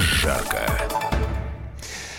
[0.00, 0.93] жарко.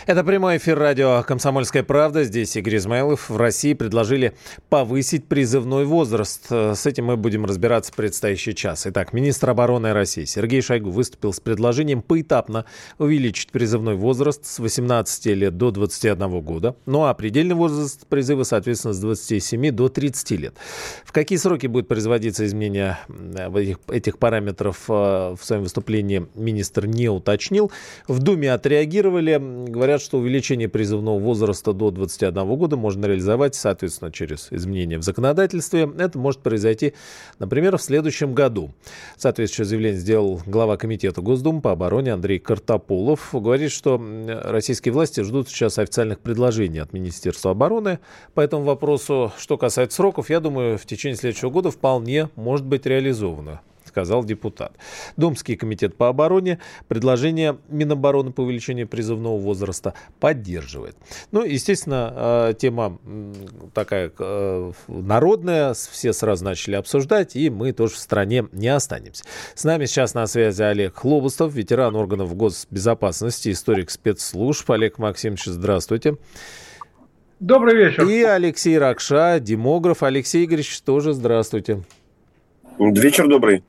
[0.08, 2.26] Это прямой эфир радио «Комсомольская правда».
[2.26, 3.28] Здесь Игорь Измайлов.
[3.28, 4.36] В России предложили
[4.70, 6.46] повысить призывной возраст.
[6.52, 8.86] С этим мы будем разбираться в предстоящий час.
[8.86, 12.66] Итак, министр обороны России Сергей Шойгу выступил с предложением поэтапно
[13.00, 16.76] увеличить призывной возраст с 18 лет до 21 года.
[16.86, 20.54] Ну а предельный возраст призыва, соответственно, с 27 до 30 лет.
[21.04, 23.00] В какие сроки будет производиться изменение
[23.56, 24.92] этих, этих параметров э,
[25.36, 27.72] в своем выступлении министр не уточнил.
[28.08, 29.42] В Думе отреагировали.
[29.68, 35.04] Говорят, говорят, что увеличение призывного возраста до 21 года можно реализовать, соответственно, через изменения в
[35.04, 35.90] законодательстве.
[35.98, 36.94] Это может произойти,
[37.40, 38.74] например, в следующем году.
[39.16, 43.30] Соответствующее заявление сделал глава комитета Госдумы по обороне Андрей Картополов.
[43.32, 44.02] Говорит, что
[44.44, 48.00] российские власти ждут сейчас официальных предложений от Министерства обороны
[48.34, 49.32] по этому вопросу.
[49.38, 53.62] Что касается сроков, я думаю, в течение следующего года вполне может быть реализовано
[53.96, 54.74] сказал депутат.
[55.16, 60.98] Думский комитет по обороне предложение Минобороны по увеличению призывного возраста поддерживает.
[61.32, 63.00] Ну, естественно, э, тема
[63.74, 69.24] такая э, народная, все сразу начали обсуждать, и мы тоже в стране не останемся.
[69.54, 74.70] С нами сейчас на связи Олег Хлобустов, ветеран органов госбезопасности, историк спецслужб.
[74.72, 76.18] Олег Максимович, здравствуйте.
[77.40, 78.06] Добрый вечер.
[78.10, 80.04] И Алексей Ракша, демограф.
[80.04, 81.82] Алексей Игоревич, тоже здравствуйте.
[82.78, 83.64] Вечер добрый.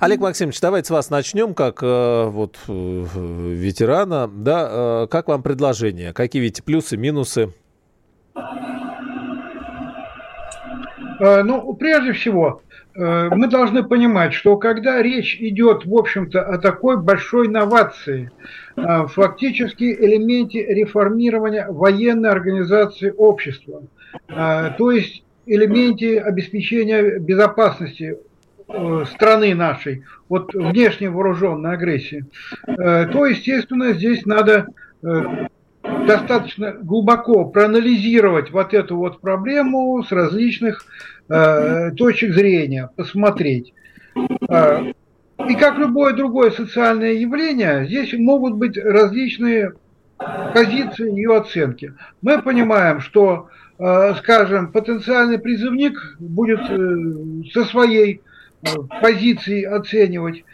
[0.00, 4.28] Олег Максимович, давайте с вас начнем, как э, вот э, ветерана.
[4.28, 6.12] Да, э, как вам предложение?
[6.12, 7.52] Какие видите плюсы, минусы?
[11.18, 12.60] Ну, прежде всего,
[12.94, 18.30] мы должны понимать, что когда речь идет, в общем-то, о такой большой новации,
[18.76, 23.84] фактически элементе реформирования военной организации общества,
[24.28, 28.18] то есть элементе обеспечения безопасности
[28.68, 32.24] страны нашей от внешней вооруженной агрессии,
[32.66, 34.66] э, то, естественно, здесь надо
[35.02, 35.46] э,
[36.06, 40.84] достаточно глубоко проанализировать вот эту вот проблему с различных
[41.28, 43.74] точек зрения, посмотреть.
[44.14, 49.72] И как любое другое социальное явление, здесь могут быть различные
[50.54, 51.94] позиции ее оценки.
[52.22, 53.48] Мы понимаем, что,
[54.18, 56.60] скажем, потенциальный призывник будет
[57.52, 58.22] со своей
[59.00, 60.44] позиции оценивать.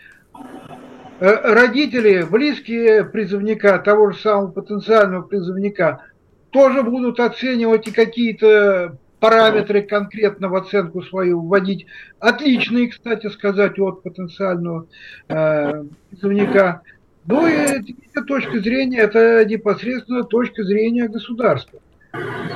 [1.21, 6.03] Э, родители, близкие призывника, того же самого потенциального призывника,
[6.51, 11.87] тоже будут оценивать и какие-то параметры конкретно в оценку свою вводить.
[12.19, 14.89] Отличные, кстати сказать, от потенциального
[15.29, 16.83] э, призывника.
[17.25, 17.95] Ну и
[18.27, 21.79] точка зрения, это непосредственно точка зрения государства.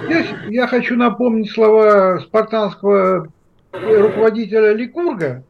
[0.06, 3.32] Здесь я хочу напомнить слова спартанского
[3.82, 5.44] руководителя Ликурга,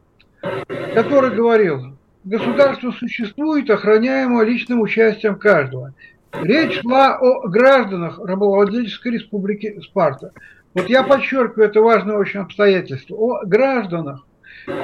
[0.93, 5.93] который говорил, государство существует, охраняемое личным участием каждого.
[6.33, 10.31] Речь шла о гражданах рабовладельческой республики Спарта.
[10.73, 13.15] Вот я подчеркиваю, это важное очень обстоятельство.
[13.15, 14.25] О гражданах.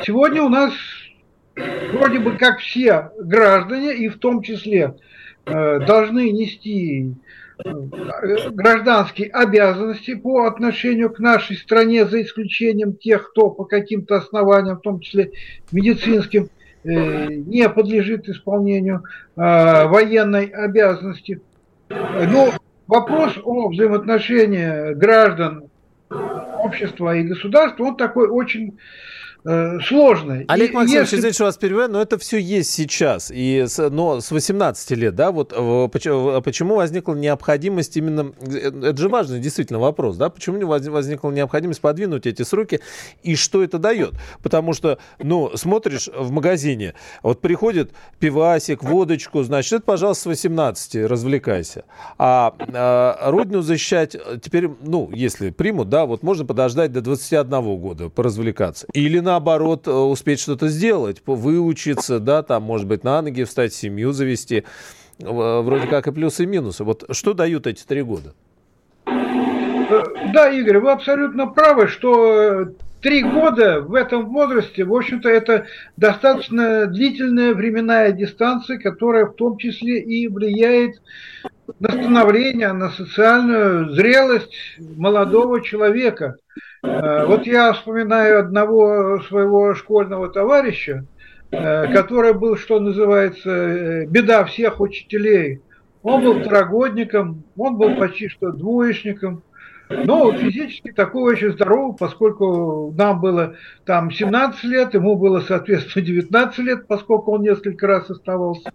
[0.04, 0.74] Сегодня у нас
[1.56, 4.96] вроде бы как все граждане, и в том числе
[5.46, 7.14] э, должны нести
[7.64, 14.82] гражданские обязанности по отношению к нашей стране, за исключением тех, кто по каким-то основаниям, в
[14.82, 15.32] том числе
[15.72, 16.50] медицинским,
[16.84, 19.04] э, не подлежит исполнению
[19.36, 19.42] э,
[19.88, 21.42] военной обязанности.
[21.90, 22.52] Но
[22.88, 25.70] вопрос о взаимоотношении граждан
[26.10, 28.78] общества и государства, он такой очень
[29.44, 30.46] сложной.
[30.48, 31.18] Олег и Максимович, если...
[31.18, 33.32] извините, что вас перебиваю, но это все есть сейчас.
[33.34, 35.50] И но с 18 лет, да, вот
[35.92, 42.26] почему, почему возникла необходимость именно, это же важный действительно вопрос, да, почему возникла необходимость подвинуть
[42.26, 42.80] эти сроки
[43.22, 44.14] и что это дает?
[44.42, 50.96] Потому что, ну, смотришь в магазине, вот приходит пивасик, водочку, значит, это, пожалуйста, с 18
[51.08, 51.86] развлекайся.
[52.18, 58.10] А, а родину защищать теперь, ну, если примут, да, вот можно подождать до 21 года
[58.10, 58.88] поразвлекаться.
[58.94, 63.74] Или на наоборот, э, успеть что-то сделать, выучиться, да, там, может быть, на ноги встать,
[63.74, 64.64] семью завести.
[65.20, 66.84] Вроде как и плюсы и минусы.
[66.84, 68.34] Вот что дают эти три года?
[69.08, 70.04] Э,
[70.34, 72.68] да, Игорь, вы абсолютно правы, что
[73.02, 75.66] три года в этом возрасте, в общем-то, это
[75.98, 81.02] достаточно длительная временная дистанция, которая в том числе и влияет
[81.80, 86.38] на становление, на социальную зрелость молодого человека.
[86.84, 91.06] Э, вот я вспоминаю одного своего школьного товарища,
[91.52, 95.62] э, который был, что называется, э, беда всех учителей.
[96.02, 99.44] Он был второгодником, он был почти что двоечником–
[99.90, 103.56] но физически такой очень здоровый, поскольку нам было
[103.86, 108.72] там 17 лет, ему было, соответственно, 19 лет, поскольку он несколько раз оставался.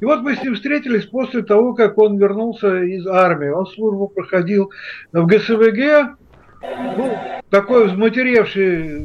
[0.00, 3.48] И вот мы с ним встретились после того, как он вернулся из армии.
[3.48, 4.70] Он службу проходил
[5.12, 6.18] в ГСВГ,
[6.62, 7.18] ну,
[7.50, 9.00] такой взматеревший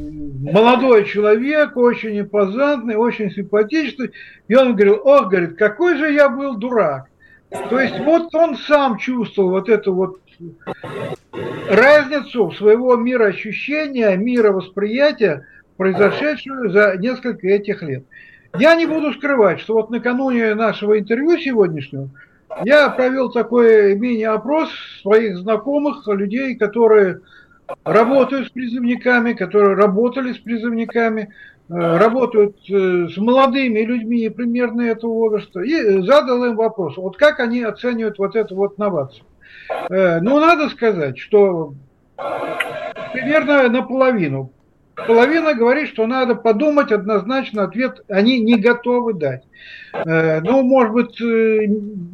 [0.52, 4.10] молодой человек, очень импозантный, очень симпатичный.
[4.48, 7.06] И он говорил, ох, говорит, какой же я был дурак.
[7.70, 10.18] То есть вот он сам чувствовал вот эту вот
[11.68, 15.46] разницу своего мироощущения, мировосприятия,
[15.76, 18.04] произошедшую за несколько этих лет.
[18.58, 22.10] Я не буду скрывать, что вот накануне нашего интервью сегодняшнего
[22.64, 24.70] я провел такой мини-опрос
[25.02, 27.20] своих знакомых, людей, которые
[27.84, 31.32] работают с призывниками, которые работали с призывниками,
[31.68, 37.40] э, работают э, с молодыми людьми примерно этого возраста, и задал им вопрос, вот как
[37.40, 39.24] они оценивают вот эту вот новацию.
[39.90, 41.74] Э, ну, надо сказать, что
[43.12, 44.50] примерно наполовину.
[44.94, 49.42] Половина говорит, что надо подумать, однозначно ответ они не готовы дать.
[49.92, 51.20] Ну, может быть,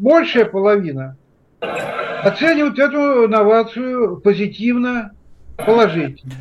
[0.00, 1.18] большая половина
[1.60, 5.12] оценивают эту инновацию позитивно,
[5.66, 6.34] положительно.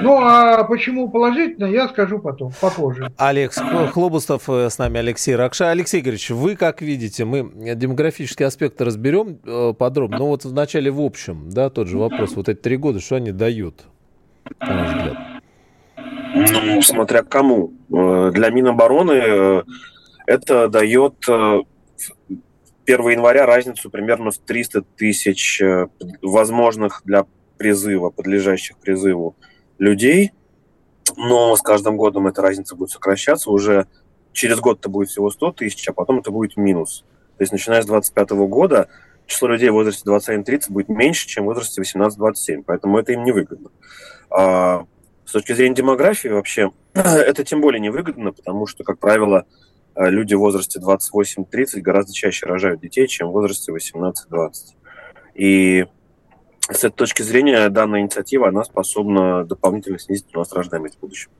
[0.00, 3.12] Ну, а почему положительно, я скажу потом, попозже.
[3.16, 3.58] Алекс
[3.92, 5.70] Хлобустов э, с нами, Алексей Ракша.
[5.70, 11.00] Алексей Игоревич, вы как видите, мы демографический аспект разберем э, подробно, но вот вначале в
[11.00, 13.84] общем, да, тот же вопрос, вот эти три года, что они дают,
[14.60, 15.16] на ваш взгляд?
[16.34, 17.72] Ну, смотря кому.
[17.92, 19.64] Э, для Минобороны
[20.26, 22.38] это дает 1
[22.86, 25.62] января разницу примерно в 300 тысяч
[26.22, 27.24] возможных для
[27.58, 29.36] призыва, подлежащих призыву
[29.78, 30.32] людей,
[31.16, 33.50] но с каждым годом эта разница будет сокращаться.
[33.50, 33.86] Уже
[34.32, 37.04] через год это будет всего 100 тысяч, а потом это будет минус.
[37.36, 38.88] То есть начиная с 2025 года
[39.26, 43.70] число людей в возрасте 21-30 будет меньше, чем в возрасте 18-27, поэтому это им невыгодно.
[44.30, 44.84] А
[45.24, 49.46] с точки зрения демографии вообще это тем более невыгодно, потому что, как правило,
[49.94, 54.14] люди в возрасте 28-30 гораздо чаще рожают детей, чем в возрасте 18-20.
[55.34, 55.86] И
[56.70, 61.30] с этой точки зрения данная инициатива, она способна дополнительно снизить у нас рождаемость в будущем.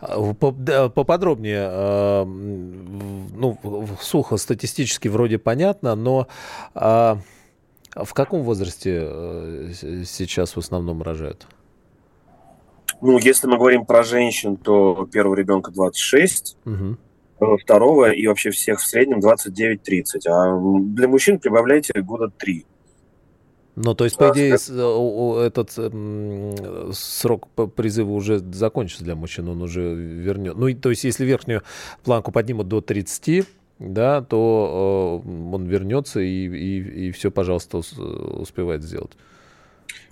[0.00, 3.58] А, поподробнее, а, ну,
[4.00, 6.28] сухо статистически вроде понятно, но
[6.74, 7.18] а,
[7.94, 9.72] в каком возрасте э,
[10.04, 11.46] сейчас в основном рожают?
[13.00, 17.56] Ну, если мы говорим про женщин, то первого ребенка 26, угу.
[17.58, 20.28] второго и вообще всех в среднем 29-30.
[20.28, 20.58] А
[20.94, 22.66] для мужчин прибавляйте года 3.
[23.82, 24.54] Ну, то есть, по идее,
[25.46, 25.72] этот
[26.94, 30.56] срок призыва уже закончится для мужчин, он уже вернет.
[30.56, 31.62] Ну, то есть, если верхнюю
[32.04, 33.46] планку поднимут до 30,
[33.78, 39.12] да, то э, он вернется и, и, и все, пожалуйста, успевает сделать.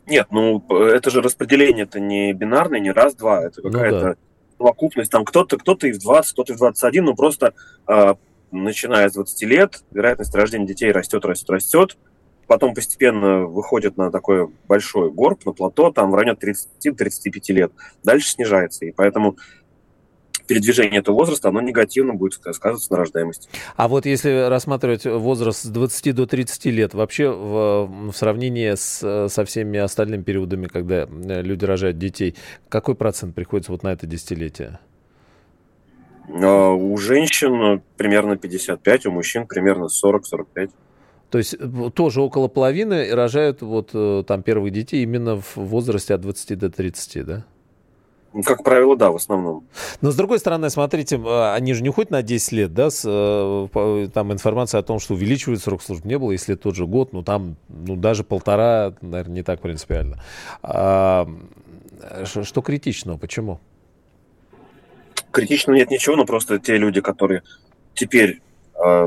[0.07, 4.17] Нет, ну это же распределение, это не бинарное, не раз-два, это какая-то ну, да.
[4.57, 5.11] совокупность.
[5.11, 7.53] Там кто-то, кто-то и в 20, кто-то и в 21, но просто
[7.87, 8.15] э,
[8.51, 11.99] начиная с 20 лет вероятность рождения детей растет, растет, растет
[12.49, 17.73] потом постепенно выходит на такой большой горб, на плато, там в районе 30-35 лет.
[18.03, 18.87] Дальше снижается.
[18.87, 19.37] И поэтому
[20.49, 23.49] передвижение этого возраста, оно негативно будет сказываться на рождаемости.
[23.77, 29.29] А вот если рассматривать возраст с 20 до 30 лет, вообще в, в сравнении с,
[29.29, 32.35] со всеми остальными периодами, когда люди рожают детей,
[32.71, 34.81] какой процент приходится вот на это десятилетие?
[36.31, 40.71] А, у женщин примерно 55, у мужчин примерно 40-45.
[41.31, 46.15] То есть э, тоже около половины рожают вот э, там первых детей именно в возрасте
[46.15, 47.45] от 20 до 30, да?
[48.33, 49.67] Ну, как правило, да, в основном.
[50.01, 53.03] Но с другой стороны, смотрите, э, они же не уходят на 10 лет, да, с,
[53.03, 57.23] там информация о том, что увеличивает срок службы не было, если тот же год, ну
[57.23, 60.23] там, ну даже полтора, наверное, не так принципиально.
[60.63, 61.29] А,
[62.25, 63.61] что критичного, почему?
[65.31, 67.43] Критичного нет ничего, но просто те люди, которые
[67.95, 68.48] теперь а,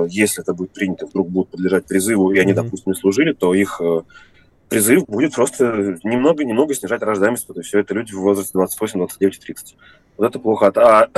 [0.09, 2.55] если это будет принято, вдруг будут подлежать призыву, и они, mm-hmm.
[2.55, 4.01] допустим, не служили, то их э,
[4.71, 7.47] призыв будет просто немного-немного снижать рождаемость.
[7.47, 9.77] То есть все это люди в возрасте 28, 29, 30.
[10.17, 10.71] Вот это плохо.
[10.75, 11.09] А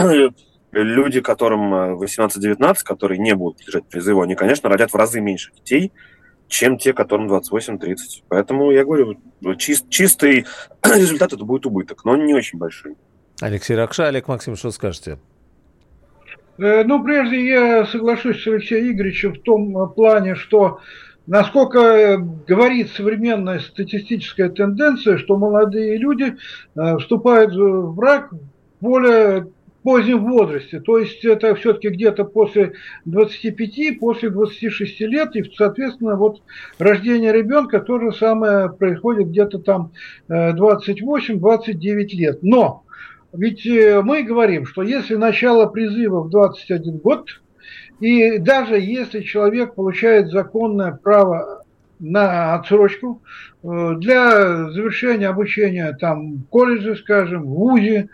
[0.71, 5.51] люди, которым 18-19, э, которые не будут подлежать призыву, они, конечно, родят в разы меньше
[5.53, 5.91] детей,
[6.47, 7.95] чем те, которым 28-30.
[8.27, 9.17] Поэтому я говорю,
[9.57, 10.45] чист, чистый
[10.83, 12.95] результат это будет убыток, но не очень большой.
[13.39, 15.19] Алексей Ракша, Олег Максим, что скажете?
[16.57, 20.79] Э, ну, прежде я соглашусь с Алексеем Игоревичем в том плане, что
[21.25, 22.17] насколько
[22.47, 26.35] говорит современная статистическая тенденция, что молодые люди
[26.99, 28.31] вступают в брак
[28.81, 29.47] более
[29.83, 30.79] позднем возрасте.
[30.79, 32.73] То есть это все-таки где-то после
[33.05, 35.35] 25, после 26 лет.
[35.35, 36.41] И, соответственно, вот
[36.79, 39.91] рождение ребенка то же самое происходит где-то там
[40.29, 42.39] 28-29 лет.
[42.41, 42.83] Но
[43.33, 47.41] ведь э, мы говорим, что если начало призыва в 21 год,
[47.99, 51.63] и даже если человек получает законное право
[51.99, 53.21] на отсрочку
[53.63, 58.09] э, для завершения обучения там в колледже, скажем, в ВУЗе,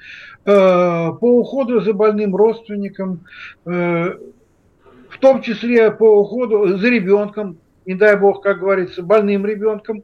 [0.46, 3.26] Э, по уходу за больным родственником,
[3.66, 10.04] в том числе по уходу за ребенком, не дай бог, как говорится, больным ребенком,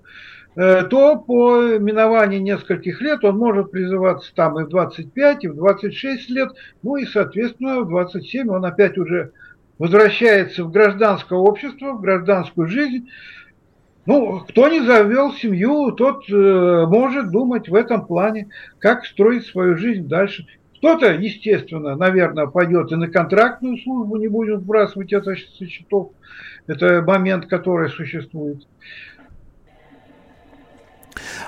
[0.55, 6.29] то по миновании нескольких лет он может призываться там и в 25, и в 26
[6.29, 9.31] лет, ну и, соответственно, в 27 он опять уже
[9.77, 13.09] возвращается в гражданское общество, в гражданскую жизнь,
[14.05, 19.77] ну, кто не завел семью, тот э, может думать в этом плане, как строить свою
[19.77, 20.45] жизнь дальше.
[20.77, 26.11] Кто-то, естественно, наверное, пойдет и на контрактную службу, не будет сбрасывать это со счетов.
[26.67, 28.67] Это момент, который существует.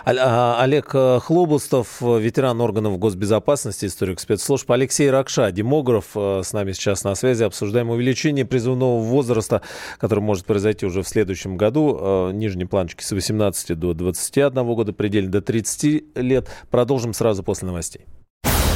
[0.06, 4.70] А, Олег э, Хлобустов, ветеран органов госбезопасности, историк спецслужб.
[4.72, 7.44] Алексей Ракша, демограф, э, с нами сейчас на связи.
[7.44, 9.62] Обсуждаем увеличение призывного возраста,
[10.00, 11.98] который может произойти уже в следующем году.
[12.00, 16.50] Э, нижние планочки с 18 до 21 года, предельно до 30 лет.
[16.70, 18.06] Продолжим сразу после новостей.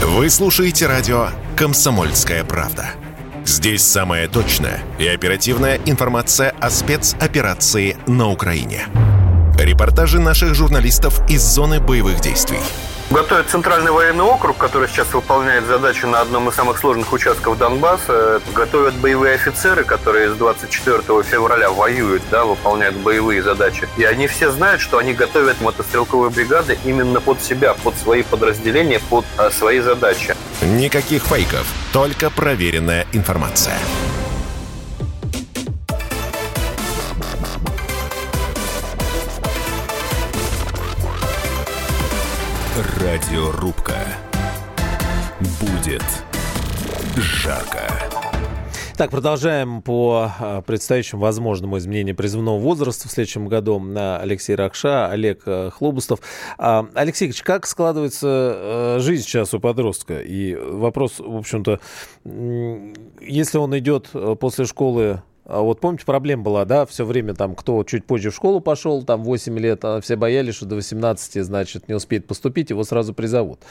[0.03, 2.91] Вы слушаете радио «Комсомольская правда».
[3.45, 8.87] Здесь самая точная и оперативная информация о спецоперации на Украине.
[9.61, 12.57] Репортажи наших журналистов из зоны боевых действий.
[13.11, 18.41] Готовят Центральный военный округ, который сейчас выполняет задачу на одном из самых сложных участков Донбасса.
[18.55, 23.87] Готовят боевые офицеры, которые с 24 февраля воюют, да, выполняют боевые задачи.
[23.97, 28.99] И они все знают, что они готовят мотострелковые бригады именно под себя, под свои подразделения,
[29.11, 30.35] под а, свои задачи.
[30.63, 33.77] Никаких фейков, только проверенная информация.
[43.11, 43.97] Радиорубка.
[45.59, 46.23] Будет
[47.17, 47.91] жарко.
[48.95, 53.79] Так, продолжаем по а, предстоящему возможному изменению призывного возраста в следующем году.
[53.79, 56.21] на Алексей Ракша, Олег э, Хлобустов.
[56.57, 60.21] А, Алексей как складывается э, жизнь сейчас у подростка?
[60.21, 61.81] И вопрос, в общем-то,
[62.23, 65.21] если он идет э, после школы
[65.59, 69.23] вот помните, проблема была, да, все время там, кто чуть позже в школу пошел, там
[69.23, 73.61] 8 лет, а все боялись, что до 18, значит, не успеет поступить, его сразу призовут.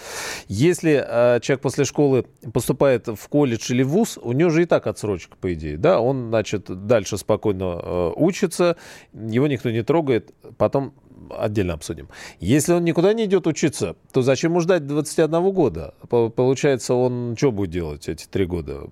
[0.49, 4.67] Если э, человек после школы поступает в колледж или в ВУЗ, у него же и
[4.67, 8.77] так отсрочка, по идее, да, он, значит, дальше спокойно э, учится,
[9.13, 10.93] его никто не трогает, потом
[11.37, 12.09] отдельно обсудим.
[12.39, 15.95] Если он никуда не идет учиться, то зачем ему ждать 21 года?
[16.09, 18.89] Получается, он что будет делать эти три года?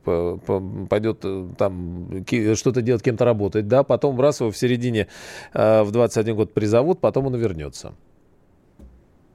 [0.89, 5.09] Пойдет э, там что-то делать, кем-то работать, да, потом раз его в середине
[5.55, 7.95] э, в 21 год призовут, потом он вернется.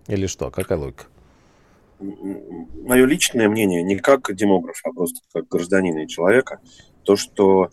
[0.07, 0.51] Или что?
[0.51, 1.05] Какая логика?
[2.00, 6.60] Мое личное мнение, не как демограф, а просто как гражданина и человека,
[7.03, 7.69] то, что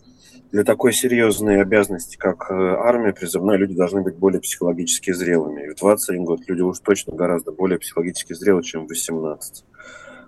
[0.51, 5.65] для такой серьезной обязанности, как э, армия призывная, люди должны быть более психологически зрелыми.
[5.65, 9.65] И в 21 год люди уж точно гораздо более психологически зрелы, чем в 18.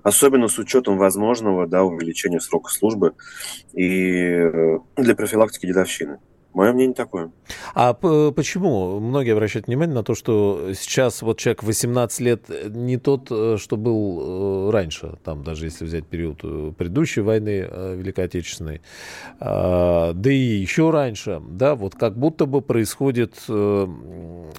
[0.01, 3.13] Особенно с учетом возможного да, увеличения срока службы
[3.73, 6.19] и э, для профилактики дедовщины.
[6.53, 7.31] Мое мнение такое.
[7.73, 13.27] А почему многие обращают внимание на то, что сейчас вот человек 18 лет не тот,
[13.31, 18.81] э, что был э, раньше, там даже если взять период э, предыдущей войны Великой Отечественной,
[19.39, 24.51] а, да и еще раньше, да, вот как будто бы происходит ну,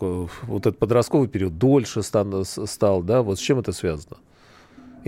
[0.00, 4.16] вот этот подростковый период дольше стал, да, вот с чем это связано?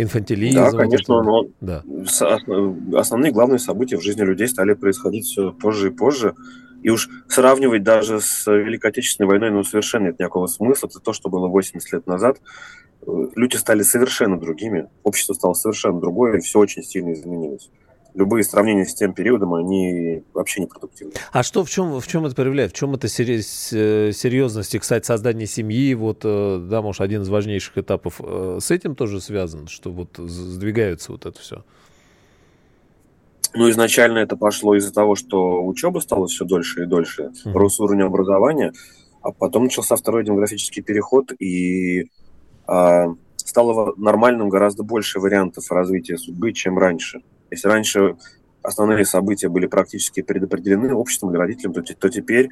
[0.03, 0.57] Инфантилизм.
[0.57, 1.83] Да, конечно, но да.
[2.95, 6.35] основные главные события в жизни людей стали происходить все позже и позже.
[6.83, 10.87] И уж сравнивать даже с Великой Отечественной войной, ну, совершенно нет никакого смысла.
[10.87, 12.41] Это то, что было 80 лет назад.
[13.35, 17.71] Люди стали совершенно другими, общество стало совершенно другое, и все очень сильно изменилось
[18.19, 21.13] любые сравнения с тем периодом, они вообще непродуктивны.
[21.33, 22.73] А что, в чем, в чем это проявляет?
[22.73, 24.75] В чем это серьезность?
[24.75, 28.97] И, кстати, создание семьи, вот, э, да, может, один из важнейших этапов э, с этим
[28.97, 31.65] тоже связан, что вот сдвигается вот это все?
[33.55, 37.53] Ну, изначально это пошло из-за того, что учеба стала все дольше и дольше, uh-huh.
[37.53, 38.73] рос уровень образования,
[39.23, 42.11] а потом начался второй демографический переход, и
[42.67, 47.23] а, стало нормальным гораздо больше вариантов развития судьбы, чем раньше.
[47.51, 48.17] Если раньше
[48.63, 52.51] основные события были практически предопределены обществом или родителям, то, то теперь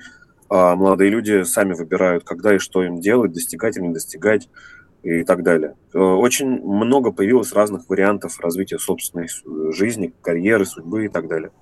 [0.49, 4.49] а, молодые люди сами выбирают, когда и что им делать, достигать или не достигать
[5.03, 5.77] и так далее.
[5.95, 9.29] Э, очень много появилось разных вариантов развития собственной
[9.73, 11.53] жизни, карьеры, судьбы и так далее.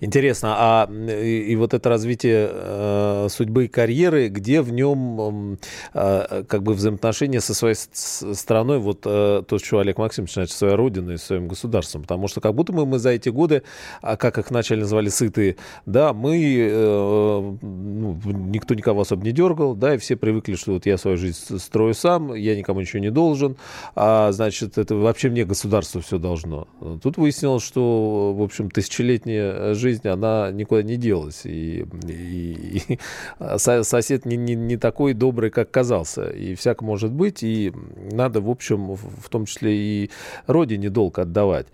[0.00, 5.58] Интересно, а и, вот это развитие э, судьбы и карьеры, где в нем
[5.94, 10.74] э, как бы взаимоотношения со своей страной, вот э, то, что Олег Максимович начинает, своей
[10.74, 13.62] родиной, своим государством, потому что как будто мы, мы за эти годы,
[14.02, 15.56] а как их вначале называли, сытые,
[15.86, 20.86] да, мы, э, ну, никто никого особо не дергал, да, и все привыкли, что вот
[20.86, 23.56] я свою жизнь строю сам, я никому ничего не должен,
[23.94, 26.68] а значит, это вообще мне государство все должно.
[27.02, 31.44] Тут выяснилось, что, в общем, тысячелетняя жизнь жизнь, она никуда не делась.
[31.44, 32.98] И, и, и
[33.58, 36.28] сосед не, не, не такой добрый, как казался.
[36.30, 37.42] И всяко может быть.
[37.42, 37.72] И
[38.12, 40.10] надо, в общем, в том числе и
[40.46, 41.66] родине долг отдавать.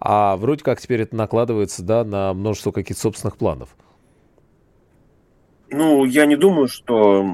[0.00, 3.70] А вроде как теперь это накладывается да, на множество каких-то собственных планов.
[5.70, 7.24] Ну, я не думаю, что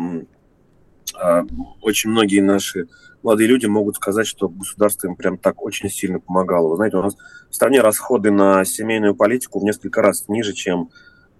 [1.23, 1.43] э,
[1.83, 2.89] очень многие наши
[3.23, 6.69] молодые люди могут сказать, что государство им прям так очень сильно помогало.
[6.69, 7.17] Вы знаете, у нас
[7.51, 10.91] в стране расходы на семейную политику в несколько раз ниже, чем,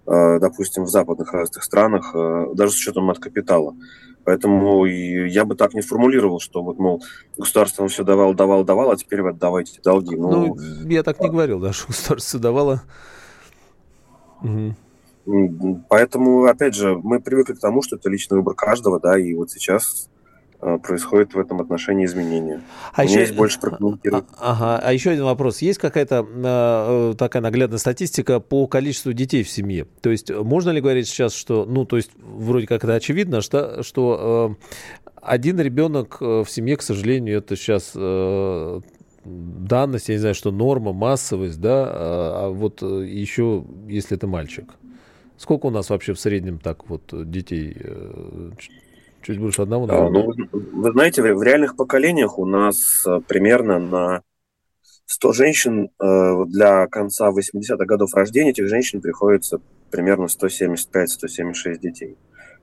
[0.05, 3.75] э, допустим, в западных разных странах, э, даже с учетом от капитала.
[4.25, 7.03] Поэтому я бы так не формулировал, что вот, мол,
[7.37, 10.15] государство все давало, давало, давало, а теперь вы отдавайте долги.
[10.15, 12.83] Ну, ну я так не говорил, да, что государство давало.
[14.41, 14.75] Угу.
[15.89, 19.51] Поэтому, опять же, мы привыкли к тому, что это личный выбор каждого, да, и вот
[19.51, 20.09] сейчас
[20.83, 22.61] происходит в этом отношении изменения.
[22.93, 23.21] А У еще...
[23.21, 24.25] есть больше прокомментировать.
[24.37, 24.81] А, ага.
[24.83, 25.61] А еще один вопрос.
[25.61, 29.87] Есть какая-то э, такая наглядная статистика по количеству детей в семье?
[30.01, 33.83] То есть можно ли говорить сейчас, что, ну, то есть вроде как это очевидно, что,
[33.83, 38.81] что э, один ребенок э, в семье, к сожалению, это сейчас э,
[39.25, 44.27] данность, я не знаю, что норма, массовость, да, а, а вот э, еще, если это
[44.27, 44.73] мальчик.
[45.37, 47.75] Сколько у нас вообще в среднем так вот детей
[49.23, 50.09] Чуть больше одного, да?
[50.09, 54.21] Ну, вы знаете, в реальных поколениях у нас э, примерно на
[55.05, 62.17] 100 женщин э, для конца 80-х годов рождения этих женщин приходится примерно 175-176 детей.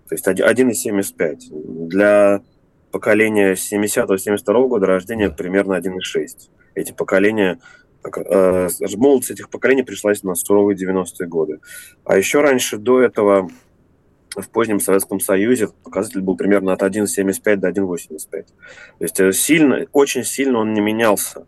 [0.08, 1.88] То есть 1,75.
[1.88, 2.42] Для
[2.90, 5.34] поколения 70-72 года рождения да.
[5.34, 6.50] примерно 1,6.
[6.74, 7.58] Эти поколения
[8.04, 11.60] э, молодость этих поколений пришлась на суровые 90-е годы.
[12.04, 13.48] А еще раньше, до этого,
[14.36, 18.30] в позднем Советском Союзе показатель был примерно от 1,75 до 1,85.
[18.30, 18.44] То
[19.00, 21.46] есть э, сильно, очень сильно он не менялся.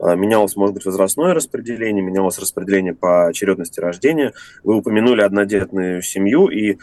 [0.00, 4.32] А, менялось, может быть, возрастное распределение, менялось распределение по очередности рождения.
[4.62, 6.78] Вы упомянули однодетную семью, и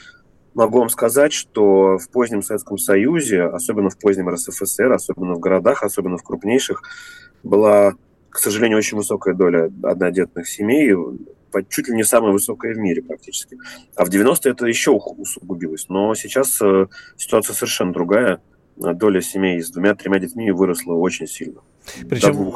[0.54, 5.84] могу вам сказать, что в позднем Советском Союзе, особенно в позднем РСФСР, особенно в городах,
[5.84, 6.82] особенно в крупнейших,
[7.44, 7.94] была,
[8.30, 10.94] к сожалению, очень высокая доля однодетных семей
[11.64, 13.58] чуть ли не самая высокая в мире практически.
[13.96, 15.88] А в 90-е это еще усугубилось.
[15.90, 16.88] Но сейчас э,
[17.18, 18.42] ситуация совершенно другая.
[18.76, 21.62] Доля семей с двумя-тремя детьми выросла очень сильно.
[22.10, 22.52] Причем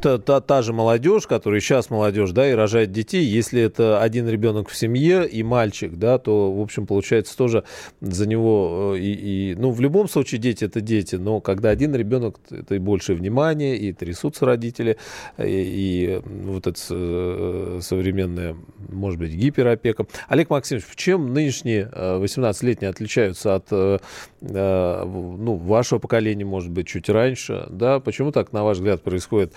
[0.00, 4.28] та, та, та же молодежь, которая сейчас молодежь, да, и рожает детей, если это один
[4.28, 7.64] ребенок в семье и мальчик, да, то, в общем, получается тоже
[8.00, 11.94] за него э, и, и ну, в любом случае дети это дети, но когда один
[11.94, 14.96] ребенок, это и больше внимания, и трясутся родители,
[15.38, 18.56] и, и вот это э, современная,
[18.88, 20.06] может быть, гиперопека.
[20.28, 24.00] Олег Максимович, чем нынешние 18-летние э, отличаются от,
[24.42, 29.52] ну, вашего поколения, может быть, чуть раньше, да, почему так, на ваш взгляд, происходит,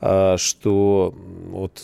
[0.00, 1.14] а, что
[1.50, 1.82] вот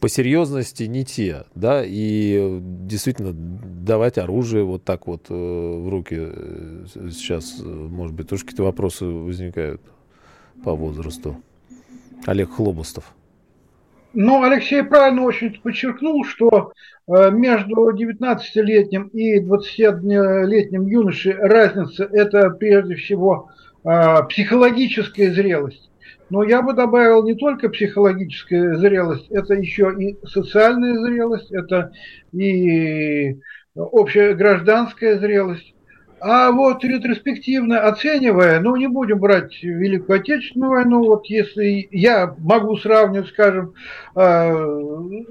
[0.00, 6.16] по серьезности не те, да, и действительно давать оружие вот так вот э, в руки
[6.18, 9.82] э, сейчас, может быть, тоже какие-то вопросы возникают
[10.64, 11.36] по возрасту.
[12.26, 13.14] Олег Хлобустов.
[14.14, 16.72] Ну, Алексей правильно очень подчеркнул, что
[17.06, 23.50] э, между 19-летним и 20-летним юношей разница– это прежде всего
[24.28, 25.88] психологическая зрелость.
[26.30, 31.92] Но я бы добавил не только психологическая зрелость, это еще и социальная зрелость, это
[32.32, 33.38] и
[33.74, 35.74] общая гражданская зрелость.
[36.20, 42.76] А вот ретроспективно оценивая, ну не будем брать Великую Отечественную войну, вот если я могу
[42.76, 43.74] сравнивать, скажем,
[44.16, 45.24] э,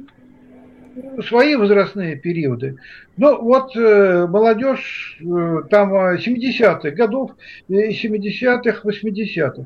[1.28, 2.78] свои возрастные периоды.
[3.17, 7.32] Ну вот э, молодежь э, там 70-х годов,
[7.69, 9.65] 70-х, 80-х.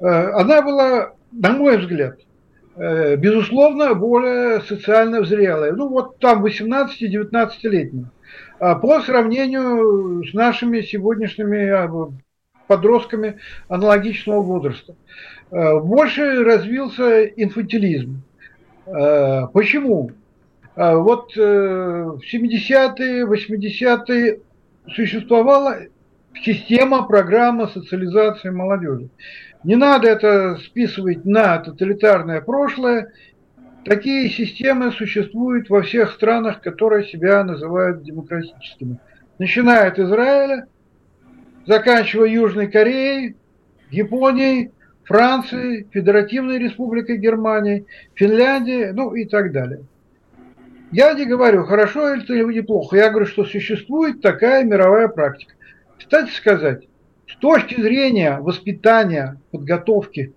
[0.00, 2.18] Э, она была, на мой взгляд,
[2.76, 5.72] безусловно, более социально зрелая.
[5.72, 8.10] Ну, вот там 18-19-летняя.
[8.60, 11.72] А по сравнению с нашими сегодняшними
[12.66, 14.94] подростками аналогичного возраста.
[15.50, 18.22] Больше развился инфантилизм.
[18.84, 20.10] Почему?
[20.76, 24.40] Вот в 70-е, 80-е
[24.88, 25.78] существовала
[26.44, 29.08] система, программа социализации молодежи.
[29.64, 33.12] Не надо это списывать на тоталитарное прошлое.
[33.84, 38.98] Такие системы существуют во всех странах, которые себя называют демократическими.
[39.38, 40.66] Начиная от Израиля,
[41.66, 43.36] заканчивая Южной Кореей,
[43.90, 44.70] Японией,
[45.04, 49.80] Францией, Федеративной Республикой Германии, Финляндией, ну и так далее.
[50.92, 55.54] Я не говорю, хорошо это или плохо, я говорю, что существует такая мировая практика.
[55.98, 56.86] Кстати сказать,
[57.26, 60.32] с точки зрения воспитания, подготовки,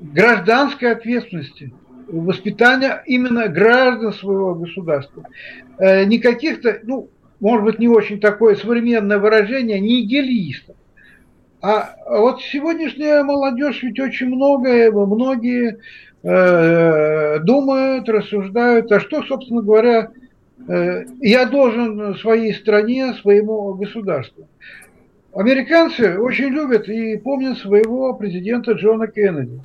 [0.00, 1.72] гражданской ответственности,
[2.20, 5.24] воспитания именно граждан своего государства,
[5.78, 7.08] э, никаких-то, ну,
[7.40, 10.76] может быть, не очень такое современное выражение, нигилистов.
[11.60, 15.78] А вот сегодняшняя молодежь ведь очень многое, многие
[16.22, 20.10] э, думают, рассуждают, а что, собственно говоря,
[20.68, 24.48] э, я должен своей стране, своему государству.
[25.34, 29.60] Американцы очень любят и помнят своего президента Джона Кеннеди.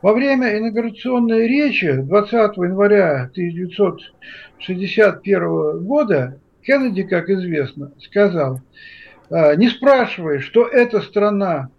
[0.00, 8.60] Во время инаугурационной речи 20 января 1961 года Кеннеди, как известно, сказал,
[9.28, 11.70] «А, не спрашивай, что эта страна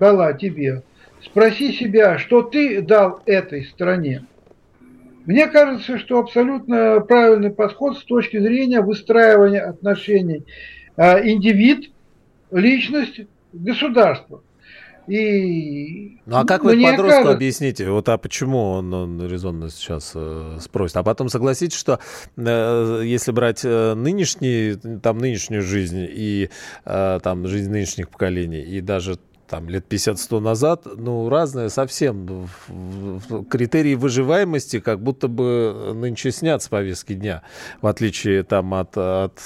[0.00, 0.82] дала тебе,
[1.22, 4.24] спроси себя, что ты дал этой стране.
[5.26, 10.46] Мне кажется, что абсолютно правильный подход с точки зрения выстраивания отношений
[10.96, 11.90] а, индивид
[12.50, 13.20] личность
[13.52, 14.40] государства.
[15.08, 17.32] И, ну а как вы подростку кажется...
[17.32, 21.98] объясните, вот а почему он, он резонно сейчас э, спросит, а потом согласитесь, что
[22.36, 26.50] э, если брать э, нынешний, там нынешнюю жизнь и
[26.84, 32.48] э, там жизнь нынешних поколений и даже там лет 50-100 назад, ну, разное совсем.
[33.50, 37.42] Критерии выживаемости как будто бы нынче снят с повестки дня,
[37.80, 39.40] в отличие там от, от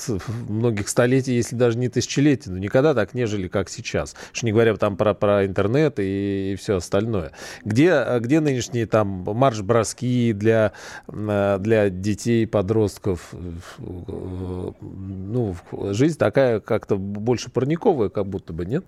[0.48, 4.14] многих столетий, если даже не тысячелетий, но никогда так не жили, как сейчас.
[4.32, 7.32] Что не говоря там про, про интернет и, и все остальное.
[7.64, 10.72] Где, где нынешние там марш-броски для,
[11.08, 13.32] для детей, подростков?
[13.78, 15.56] Ну,
[15.90, 18.84] жизнь такая как-то больше парниковая, как будто бы, нет?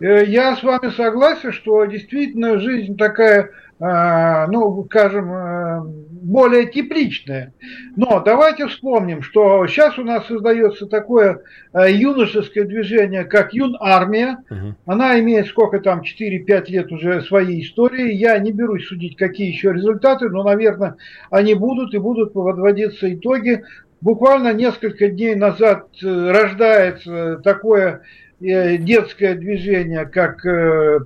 [0.00, 7.52] Э, я с вами согласен, что действительно жизнь такая, а, ну, скажем, э, более тепличная.
[7.96, 14.38] Но давайте вспомним, что сейчас у нас создается такое э, юношеское движение, как Юн-армия.
[14.50, 14.74] Угу.
[14.86, 18.12] Она имеет сколько там, 4-5 лет уже своей истории.
[18.12, 20.96] Я не берусь судить, какие еще результаты, но, наверное,
[21.30, 23.62] они будут и будут подводиться итоги.
[24.00, 28.02] Буквально несколько дней назад рождается такое
[28.44, 30.44] детское движение, как...
[30.44, 31.00] Э,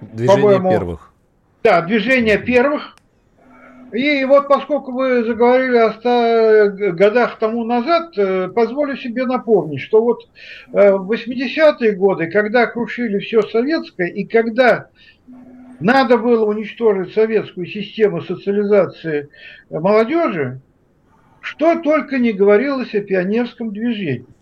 [0.00, 1.12] движение первых.
[1.62, 2.96] Да, движение первых.
[3.92, 10.02] И вот поскольку вы заговорили о 100 годах тому назад, э, позволю себе напомнить, что
[10.02, 10.28] вот
[10.68, 14.88] в 80-е годы, когда крушили все советское, и когда
[15.80, 19.28] надо было уничтожить советскую систему социализации
[19.70, 20.60] молодежи,
[21.40, 24.33] что только не говорилось о пионерском движении.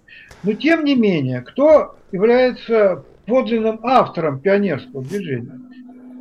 [0.42, 5.58] Но тем не менее, кто является подлинным автором пионерского движения?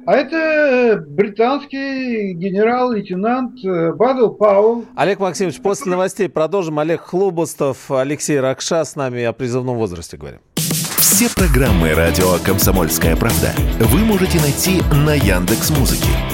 [0.05, 4.85] А это британский генерал-лейтенант э, Бадл Пауэлл.
[4.95, 6.79] Олег Максимович, после новостей продолжим.
[6.79, 10.39] Олег Хлубостов, Алексей Ракша с нами о призывном возрасте говорим.
[10.55, 16.09] Все программы радио Комсомольская правда вы можете найти на Яндекс Музыке.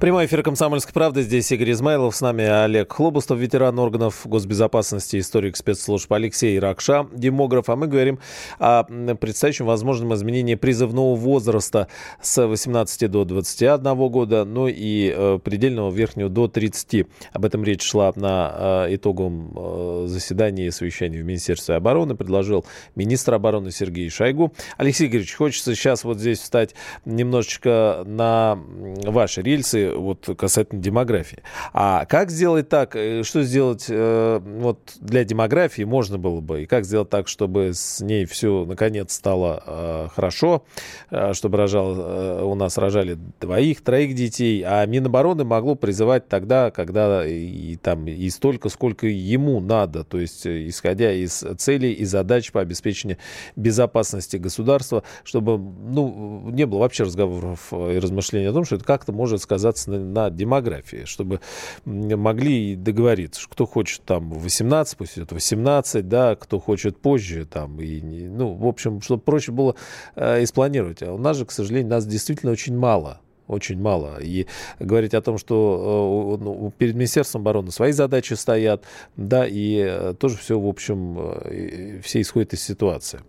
[0.00, 1.20] Прямой эфир «Комсомольской правды».
[1.20, 2.16] Здесь Игорь Измайлов.
[2.16, 7.68] С нами Олег Хлобустов, ветеран органов госбезопасности, историк спецслужб Алексей Ракша, демограф.
[7.68, 8.18] А мы говорим
[8.58, 11.88] о предстоящем возможном изменении призывного возраста
[12.22, 17.06] с 18 до 21 года, ну и э, предельного верхнего до 30.
[17.34, 22.14] Об этом речь шла на э, итоговом э, заседании и совещании в Министерстве обороны.
[22.14, 24.54] Предложил министр обороны Сергей Шойгу.
[24.78, 28.58] Алексей Игоревич, хочется сейчас вот здесь встать немножечко на
[29.04, 31.42] ваши рельсы вот касательно демографии.
[31.72, 36.66] А как сделать так, э, что сделать э, вот для демографии можно было бы, и
[36.66, 40.64] как сделать так, чтобы с ней все наконец стало э, хорошо,
[41.10, 46.70] э, чтобы рожал, э, у нас рожали двоих, троих детей, а Минобороны могло призывать тогда,
[46.70, 52.04] когда и там и столько, сколько ему надо, то есть э, исходя из целей и
[52.04, 53.18] задач по обеспечению
[53.56, 59.12] безопасности государства, чтобы ну, не было вообще разговоров и размышлений о том, что это как-то
[59.12, 61.40] может сказаться на, на демографии, чтобы
[61.84, 68.00] могли договориться, кто хочет там 18, пусть это 18, да, кто хочет позже там, и,
[68.00, 69.76] ну, в общем, чтобы проще было
[70.16, 71.02] э, испланировать.
[71.02, 74.18] А у нас же, к сожалению, нас действительно очень мало очень мало.
[74.22, 74.46] И
[74.78, 78.84] говорить о том, что э, ну, перед Министерством обороны свои задачи стоят,
[79.16, 83.20] да, и э, тоже все, в общем, э, все исходят из ситуации.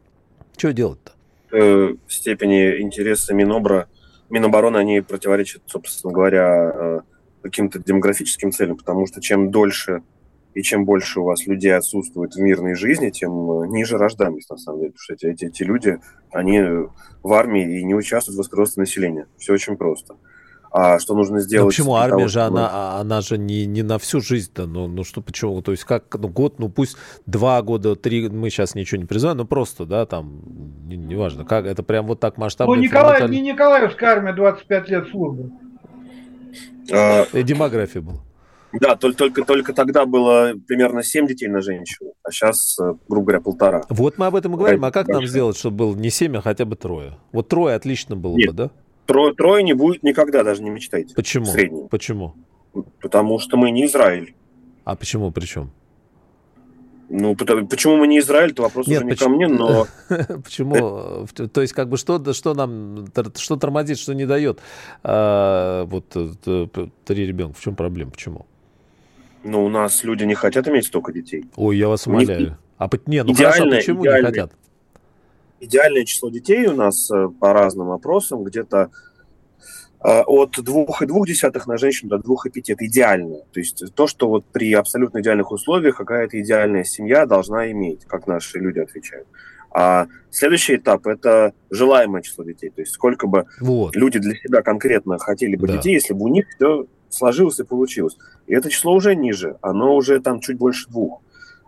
[0.57, 1.13] Что делать-то?
[1.51, 3.89] В степени интереса Минобра,
[4.31, 7.03] Минобороны, они противоречат, собственно говоря,
[7.43, 10.03] каким-то демографическим целям, потому что чем дольше
[10.53, 13.31] и чем больше у вас людей отсутствует в мирной жизни, тем
[13.71, 14.91] ниже рождаемость, на самом деле.
[14.91, 15.99] Потому что эти, эти, эти люди,
[16.31, 16.61] они
[17.23, 19.27] в армии и не участвуют в воспроизводстве населения.
[19.37, 20.15] Все очень просто.
[20.73, 21.65] А что нужно ну, сделать?
[21.65, 22.59] Но почему армия того, же, чтобы...
[22.59, 25.61] она, она же не, не на всю жизнь-то, ну, ну что, почему?
[25.61, 29.37] То есть как, ну, год, ну пусть два года, три, мы сейчас ничего не призываем,
[29.37, 30.41] но просто, да, там,
[30.87, 32.73] неважно, не как, это прям вот так масштабно.
[32.73, 35.51] Ну, Николай, не Николаевская армия 25 лет службы.
[36.89, 37.25] А...
[37.33, 38.19] И демография была.
[38.73, 43.25] Да, только, только, только тогда было примерно 7 детей на женщину, а сейчас, э, грубо
[43.25, 43.83] говоря, полтора.
[43.89, 44.85] Вот мы об этом и говорим.
[44.85, 47.17] А как нам сделать, чтобы было не 7, а хотя бы трое?
[47.33, 48.71] Вот трое отлично было Нет, бы, да?
[49.11, 51.13] Трое, трое не будет никогда, даже не мечтайте.
[51.15, 51.45] Почему?
[51.45, 51.87] Средний.
[51.89, 52.35] Почему?
[53.01, 54.33] Потому что мы не Израиль.
[54.85, 55.71] А почему причем?
[57.09, 59.85] Ну, почему мы не Израиль, это вопрос Нет, уже не почему, ко мне, но...
[60.43, 61.27] Почему?
[61.53, 64.61] То есть, как бы, что, что нам, что тормозит, что не дает
[65.03, 66.67] а, вот э,
[67.03, 67.57] три ребенка?
[67.57, 68.11] В чем проблема?
[68.11, 68.45] Почему?
[69.43, 71.43] Ну, у нас люди не хотят иметь столько детей.
[71.57, 72.41] Ой, я вас умоляю.
[72.41, 74.53] Не, а не, ну идеальное, хорошо, почему идеальное, не хотят?
[75.61, 78.89] Идеальное число детей у нас э, по разным опросам где-то
[80.03, 83.37] э, от 2,2 на женщину до 2,5 это идеально.
[83.53, 88.25] То есть то, что вот при абсолютно идеальных условиях какая-то идеальная семья должна иметь, как
[88.25, 89.27] наши люди отвечают.
[89.73, 92.71] А следующий этап– это желаемое число детей.
[92.71, 93.95] То есть сколько бы вот.
[93.95, 95.77] люди для себя конкретно хотели бы да.
[95.77, 98.17] детей, если бы у них все сложилось и получилось.
[98.47, 101.21] И это число уже ниже, оно уже там чуть больше двух.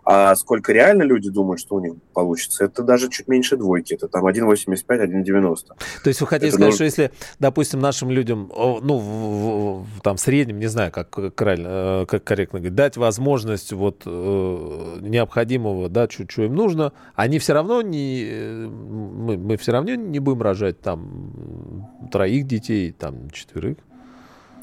[0.04, 3.94] А сколько реально люди думают, что у них получится, это даже чуть меньше двойки.
[3.94, 5.56] Это там 1,85, 1,90.
[6.02, 6.74] То есть вы хотите это сказать, должен...
[6.74, 11.32] что если, допустим, нашим людям, ну, в, в, там, в среднем, не знаю, как, как,
[11.40, 17.38] э, как корректно говорить, дать возможность вот э, необходимого, да, что, что им нужно, они
[17.38, 23.30] все равно не, э, мы, мы все равно не будем рожать там троих детей, там
[23.30, 23.78] четверых?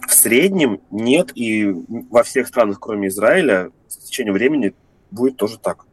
[0.07, 1.73] В среднем нет, и
[2.09, 4.73] во всех странах, кроме Израиля, с течением времени
[5.11, 5.85] будет тоже так.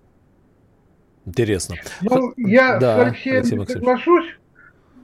[1.27, 1.77] Интересно.
[2.01, 4.27] Ну, я да, с Алексеем соглашусь,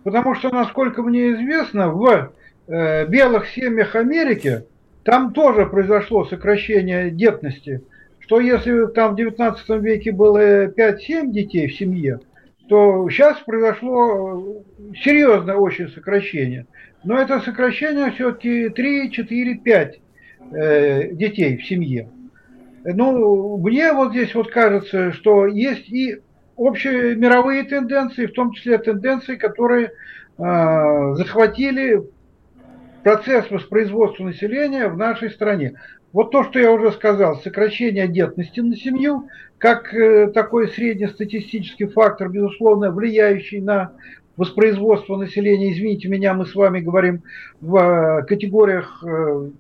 [0.05, 2.33] потому что, насколько мне известно, в
[2.67, 4.65] э, белых семьях Америки
[5.05, 7.83] там тоже произошло сокращение детности.
[8.21, 12.21] Что если там в 19 веке было 5-7 детей в семье,
[12.71, 16.67] то сейчас произошло э, серьезное очень сокращение.
[17.05, 20.01] Но это сокращение все-таки 3, 4, 5
[20.53, 22.09] э, детей в семье.
[22.85, 26.21] Ну, мне вот здесь вот кажется, что есть и
[26.57, 29.93] общие мировые тенденции, в том числе тенденции, которые
[30.39, 32.03] э, захватили
[33.03, 35.75] процесс воспроизводства населения в нашей стране.
[36.13, 42.29] Вот то, что я уже сказал, сокращение детности на семью, как э, такой среднестатистический фактор,
[42.29, 43.93] безусловно, влияющий на
[44.37, 47.23] воспроизводство населения, извините меня, мы с вами говорим
[47.61, 49.51] в э, категориях э,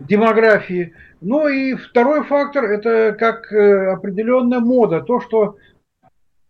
[0.00, 0.92] демографии.
[1.20, 5.56] Ну и второй фактор– это как э, определенная мода, то, что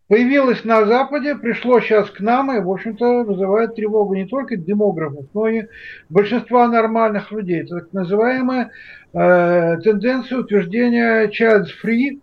[0.07, 5.27] появилось на Западе, пришло сейчас к нам и, в общем-то, вызывает тревогу не только демографов,
[5.35, 5.65] но и
[6.09, 7.63] большинства нормальных людей.
[7.63, 8.71] Это так называемая
[9.13, 12.21] э, тенденция утверждения child free,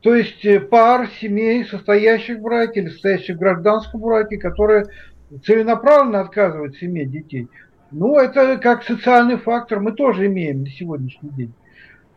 [0.00, 4.86] то есть э, пар, семей, состоящих в браке или состоящих в гражданском браке, которые
[5.44, 7.48] целенаправленно отказываются иметь детей.
[7.92, 11.52] Ну, это как социальный фактор мы тоже имеем на сегодняшний день.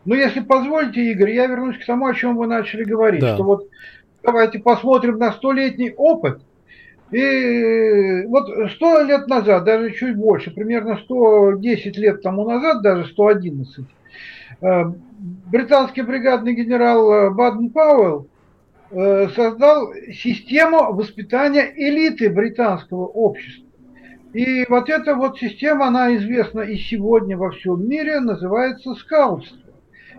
[0.04, 3.20] Но если позволите, Игорь, я вернусь к тому, о чем вы начали говорить.
[3.20, 3.34] Да.
[3.34, 3.68] Что вот
[4.22, 6.40] давайте посмотрим на столетний опыт.
[7.12, 13.84] И вот сто лет назад, даже чуть больше, примерно 110 лет тому назад, даже 111,
[14.60, 14.84] э,
[15.46, 18.26] британский бригадный генерал э, Баден Пауэлл
[18.90, 23.65] э, создал систему воспитания элиты британского общества.
[24.36, 29.56] И вот эта вот система, она известна и сегодня во всем мире, называется скаутство.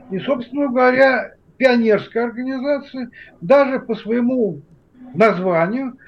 [0.09, 4.61] И, собственно говоря, пионерская организация, даже по своему
[5.13, 5.99] названию,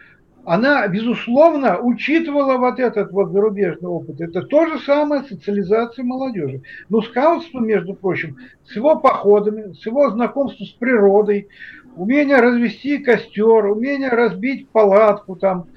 [0.44, 4.20] она, безусловно, учитывала вот этот вот зарубежный опыт.
[4.22, 6.64] Это то же самое социализация молодежи.
[6.90, 11.48] Но скаутство, между прочим, с его походами, с его знакомством с природой,
[11.96, 15.68] умение развести костер, умение разбить палатку, там,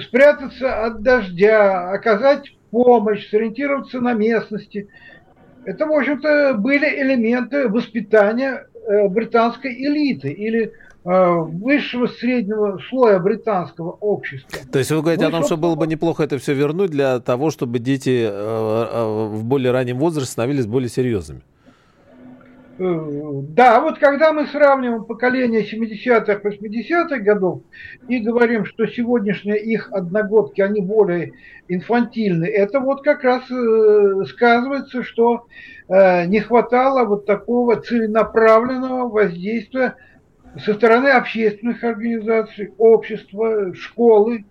[0.00, 4.88] спрятаться от дождя, оказать помощь, сориентироваться на местности.
[5.64, 10.72] Это, в общем-то, были элементы воспитания э, британской элиты или
[11.04, 14.60] Э, высшего среднего слоя британского общества.
[14.70, 17.18] То есть вы говорите ну, о том, что было бы неплохо это все вернуть для
[17.18, 21.42] того, чтобы дети э, э, в более раннем возрасте становились более серьезными?
[22.84, 27.62] Да, вот когда мы сравниваем поколение 70-х, 80-х годов
[28.08, 31.32] и говорим, что сегодняшние их одногодки, они более
[31.68, 33.44] инфантильны, это вот как раз
[34.30, 35.46] сказывается, что
[35.88, 39.94] не хватало вот такого целенаправленного воздействия
[40.58, 44.44] со стороны общественных организаций, общества, школы.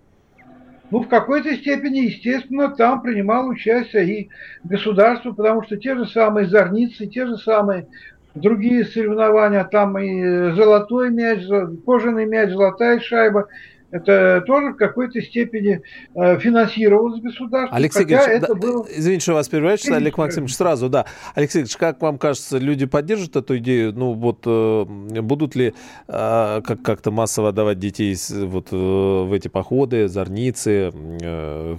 [0.90, 4.30] Ну, в какой-то степени, естественно, там принимал участие и
[4.66, 7.88] государство, потому что те же самые зорницы, те же самые
[8.36, 11.42] другие соревнования, там и золотой мяч,
[11.86, 13.48] кожаный мяч, золотая шайба,
[13.92, 15.82] это тоже в какой-то степени
[16.16, 17.76] э, финансировалось государством.
[17.76, 18.86] Алексей Ильич, это да, было...
[18.90, 21.06] извините, что вас перебиваю, Олег Максимович, сразу, да.
[21.36, 23.92] Алексей Ильич, как вам кажется, люди поддержат эту идею?
[23.94, 24.86] Ну, вот э,
[25.22, 25.74] будут ли
[26.08, 31.76] э, как- как-то массово давать детей вот э, в эти походы, зорницы, э,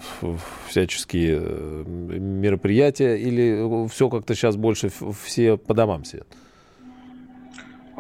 [0.69, 4.91] всяческие э, мероприятия, или все как-то сейчас больше
[5.25, 6.27] все по домам сидят?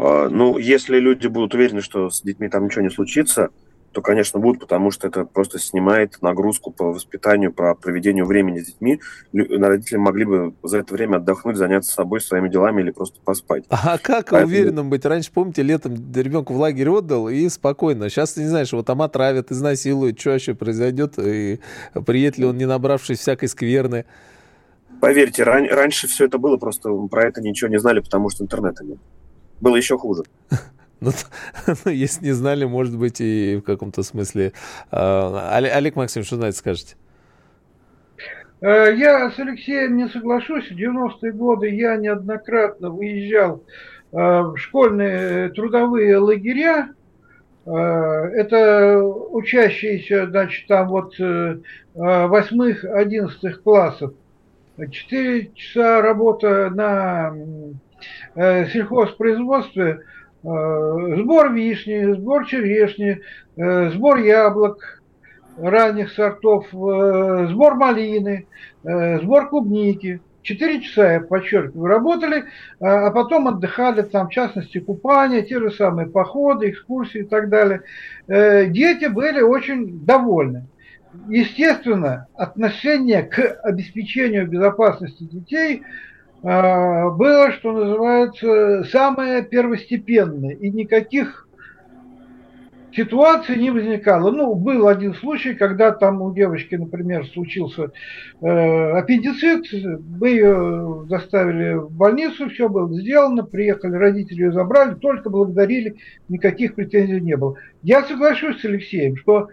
[0.02, 3.50] А, ну, если люди будут уверены, что с детьми там ничего не случится,
[3.92, 8.66] то, конечно, будут, потому что это просто снимает нагрузку по воспитанию, по проведению времени с
[8.66, 9.00] детьми.
[9.32, 13.64] Родители могли бы за это время отдохнуть, заняться собой, своими делами или просто поспать.
[13.68, 14.50] А как Поэтому...
[14.50, 15.04] уверенным быть?
[15.04, 18.08] Раньше, помните, летом ребенка в лагерь отдал и спокойно.
[18.08, 21.60] Сейчас ты не знаешь, его там отравят, изнасилуют, что вообще произойдет, и
[22.06, 24.06] приедет ли он, не набравшись всякой скверны.
[25.00, 28.84] Поверьте, ран- раньше все это было, просто про это ничего не знали, потому что интернета
[28.84, 28.98] нет.
[29.62, 30.24] Было еще хуже.
[31.04, 31.10] Ну,
[31.84, 34.52] ну, если не знали, может быть, и в каком-то смысле.
[34.92, 36.94] А, Олег Максимович, что знаете, скажете?
[38.60, 40.70] Э, я с Алексеем не соглашусь.
[40.70, 43.64] В 90-е годы я неоднократно выезжал
[44.12, 46.90] э, в школьные трудовые лагеря.
[47.66, 51.16] Э, это учащиеся, значит, там вот
[51.94, 54.12] восьмых, одиннадцатых классов.
[54.92, 57.34] Четыре часа работа на
[58.34, 60.00] сельхозпроизводстве–
[60.44, 63.20] Э, сбор вишни, сбор черешни,
[63.56, 65.02] э, сбор яблок
[65.56, 68.46] ранних сортов, э, сбор малины,
[68.82, 70.20] сбор клубники.
[70.42, 72.46] Четыре часа, я подчеркиваю, работали,
[72.80, 77.82] а потом отдыхали, там, в частности, купания, те же самые походы, экскурсии и так далее.
[78.26, 80.66] Дети были очень довольны.
[81.28, 86.11] Естественно, отношение к обеспечению безопасности детей– а,
[86.42, 90.54] было, что называется, самое первостепенное.
[90.54, 91.48] И никаких
[92.94, 94.30] ситуаций не возникало.
[94.30, 97.92] Ну, был один случай, когда там у девочки, например, случился
[98.40, 99.66] э, аппендицит,
[100.18, 105.96] мы ее доставили в больницу, все было сделано, приехали, родители ее забрали, только благодарили,
[106.28, 107.56] никаких претензий не было.
[107.82, 109.48] Я соглашусь с Алексеем, что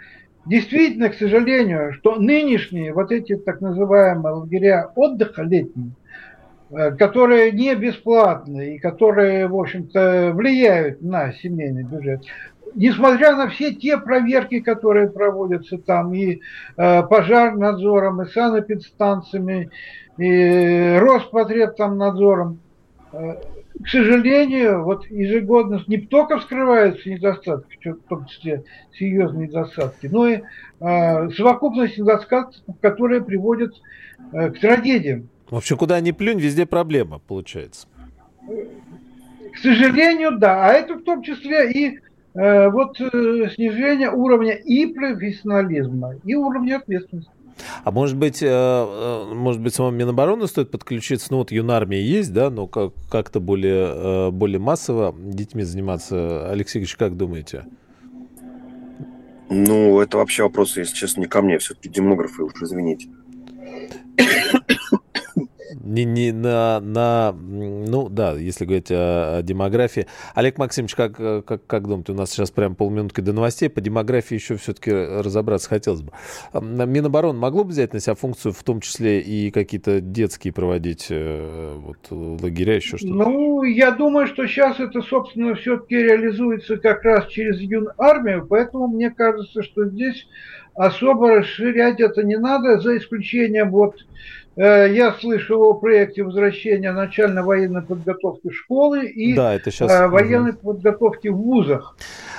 [0.45, 5.91] действительно, к сожалению, что нынешние вот эти так называемые лагеря отдыха летние,
[6.69, 12.21] которые не бесплатные и которые, в общем-то, влияют на семейный бюджет.
[12.75, 16.41] Несмотря на все те проверки, которые проводятся там и
[16.77, 19.69] э, пожарнадзором, и санэпидстанциями,
[20.17, 22.59] и Роспотребнадзором,
[23.13, 23.35] э,
[23.83, 30.41] к сожалению, вот ежегодно не только вскрываются недостатки, в том числе серьезные недостатки, но и
[30.79, 33.73] э, совокупность недостатков, которые приводят
[34.33, 35.29] э, к трагедиям.
[35.49, 37.87] В общем, куда ни плюнь, везде проблема получается.
[39.53, 40.67] К сожалению, да.
[40.67, 41.99] А это в том числе и
[42.35, 47.31] э, вот э, снижение уровня и профессионализма, и уровня ответственности.
[47.83, 51.27] А может быть, э, э может быть, самому Минобороны стоит подключиться?
[51.31, 56.49] Ну, вот юнармия есть, да, но как- как-то более, э, более массово детьми заниматься.
[56.49, 57.65] Алексей Ильич, как думаете?
[59.49, 61.57] Ну, это вообще вопрос, если честно, не ко мне.
[61.57, 63.09] Все-таки демографы, уж извините.
[65.73, 70.07] Не, не на, на, ну да, если говорить о, о демографии.
[70.35, 74.35] Олег Максимович, как, как, как думаете, у нас сейчас прям полминутки до новостей, по демографии
[74.35, 76.11] еще все-таки разобраться хотелось бы.
[76.53, 81.75] Минобороны могло бы взять на себя функцию, в том числе и какие-то детские проводить э,
[81.77, 83.13] вот, лагеря, еще что-то?
[83.13, 89.09] Ну, я думаю, что сейчас это, собственно, все-таки реализуется как раз через юнармию, поэтому мне
[89.11, 90.27] кажется, что здесь
[90.75, 93.95] особо расширять это не надо, за исключением вот
[94.63, 99.89] я слышал о проекте возвращения начальной военной подготовки школы и да, это сейчас...
[99.89, 100.73] Э, военной угу.
[100.73, 101.95] подготовки в вузах.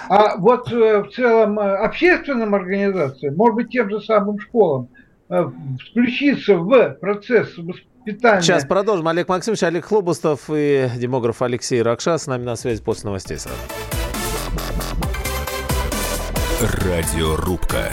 [0.08, 4.88] А вот э, в целом общественным организациям, может быть, тем же самым школам,
[5.28, 8.42] включиться в процесс воспитания.
[8.42, 9.06] Сейчас продолжим.
[9.08, 13.56] Олег Максимович, Олег Хлобустов и демограф Алексей Ракша с нами на связи после новостей сразу.
[16.60, 17.92] Радиорубка.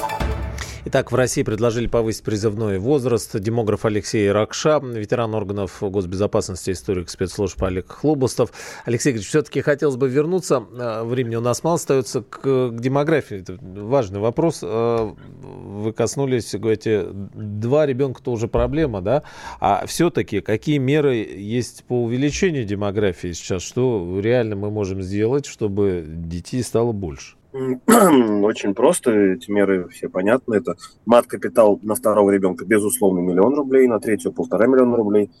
[0.83, 3.39] Итак, в России предложили повысить призывной возраст.
[3.39, 8.51] Демограф Алексей Ракша, ветеран органов госбезопасности, историк спецслужб Олег Хлобустов.
[8.85, 13.41] Алексей Игоревич, все-таки хотелось бы вернуться, э, времени у нас мало остается, к, к демографии.
[13.41, 14.61] Это важный вопрос.
[14.63, 15.13] Э,
[15.43, 19.21] вы коснулись, говорите, два ребенка то уже проблема, да?
[19.59, 23.61] А все-таки какие меры есть по увеличению демографии сейчас?
[23.61, 27.35] Что реально мы можем сделать, чтобы детей стало больше?
[27.53, 30.55] Очень просто, эти меры все понятны.
[30.55, 30.75] Это
[31.05, 35.31] мат-капитал на второго ребенка, безусловно, миллион рублей, на третьего полтора миллиона рублей.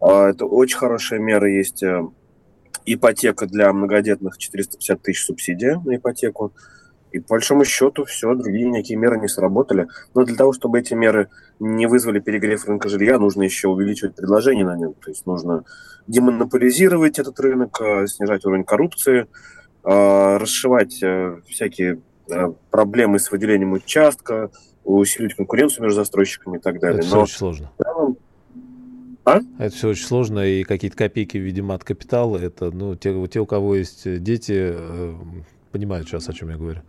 [0.00, 1.48] А, это очень хорошая мера.
[1.48, 2.02] Есть э,
[2.86, 6.52] ипотека для многодетных, 450 тысяч субсидия на ипотеку.
[7.12, 9.86] И по большому счету все, другие никакие меры не сработали.
[10.14, 11.28] Но для того, чтобы эти меры
[11.60, 14.94] не вызвали перегрев рынка жилья, нужно еще увеличивать предложение на нем.
[14.94, 15.64] То есть нужно
[16.08, 19.28] демонополизировать этот рынок, э, снижать уровень коррупции,
[19.84, 22.00] расшивать э, всякие
[22.70, 24.50] проблемы с выделением участка,
[24.82, 27.00] усиливать конкуренцию между застройщиками и так далее.
[27.00, 27.70] Это все очень сложно.
[29.26, 29.40] А?
[29.58, 33.46] Это все очень сложно, и какие-то копейки в виде мат-капитала, это, ну, те, те, у
[33.46, 34.74] кого есть дети,
[35.72, 36.82] понимают сейчас, о чем я говорю.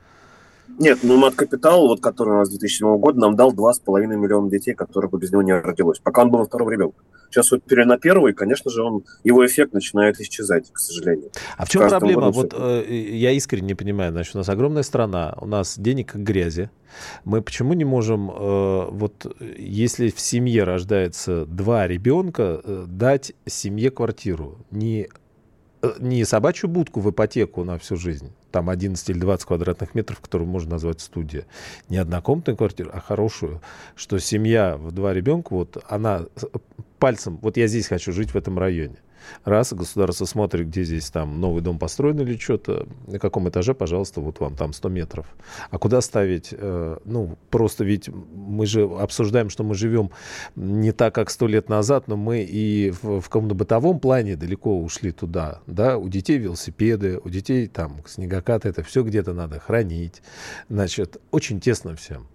[0.77, 4.73] Нет, ну мат-капитал, вот, который у нас с 2007 года, нам дал 2,5 миллиона детей,
[4.73, 6.97] которые бы без него не родилось, пока он был на втором ребенка.
[7.29, 11.31] Сейчас вот на первый, конечно же, он, его эффект начинает исчезать, к сожалению.
[11.57, 12.31] А в чем проблема?
[12.31, 16.23] Вот э, я искренне не понимаю, значит, у нас огромная страна, у нас денег как
[16.23, 16.69] грязи.
[17.25, 23.91] Мы почему не можем, э, вот если в семье рождается два ребенка, э, дать семье
[23.91, 24.59] квартиру?
[24.71, 25.09] Не
[25.99, 30.49] не собачью будку в ипотеку на всю жизнь, там 11 или 20 квадратных метров, которую
[30.49, 31.45] можно назвать студия,
[31.89, 33.61] не однокомнатную квартиру, а хорошую,
[33.95, 36.25] что семья в два ребенка, вот она
[36.99, 38.97] пальцем, вот я здесь хочу жить в этом районе.
[39.43, 44.21] Раз, государство смотрит, где здесь там новый дом построен или что-то, на каком этаже, пожалуйста,
[44.21, 45.25] вот вам там 100 метров.
[45.69, 46.49] А куда ставить?
[46.51, 50.11] Э, ну, просто ведь мы же обсуждаем, что мы живем
[50.55, 54.79] не так, как сто лет назад, но мы и в, в каком-то бытовом плане далеко
[54.79, 60.21] ушли туда, да, у детей велосипеды, у детей там снегокаты, это все где-то надо хранить,
[60.69, 62.27] значит, очень тесно всем.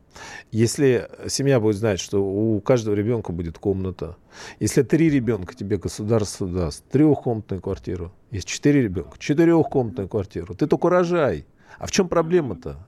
[0.51, 4.17] Если семья будет знать, что у каждого ребенка будет комната,
[4.59, 10.89] если три ребенка тебе государство даст трехкомнатную квартиру, есть четыре ребенка, четырехкомнатную квартиру, ты только
[10.89, 11.47] рожай.
[11.79, 12.87] А в чем проблема-то?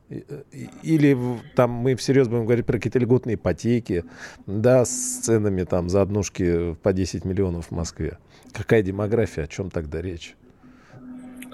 [0.83, 1.16] Или
[1.55, 4.05] там мы всерьез будем говорить про какие-то льготные ипотеки,
[4.47, 8.18] да, с ценами там за однушки по 10 миллионов в Москве.
[8.53, 10.37] Какая демография, о чем тогда речь?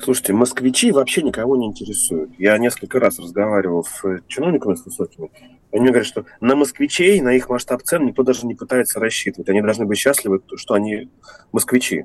[0.00, 2.30] Слушайте, москвичи вообще никого не интересуют.
[2.38, 5.30] Я несколько раз разговаривал с чиновниками с высокими.
[5.72, 9.48] Они мне говорят, что на москвичей, на их масштаб цен никто даже не пытается рассчитывать.
[9.48, 11.10] Они должны быть счастливы, что они
[11.52, 12.04] москвичи.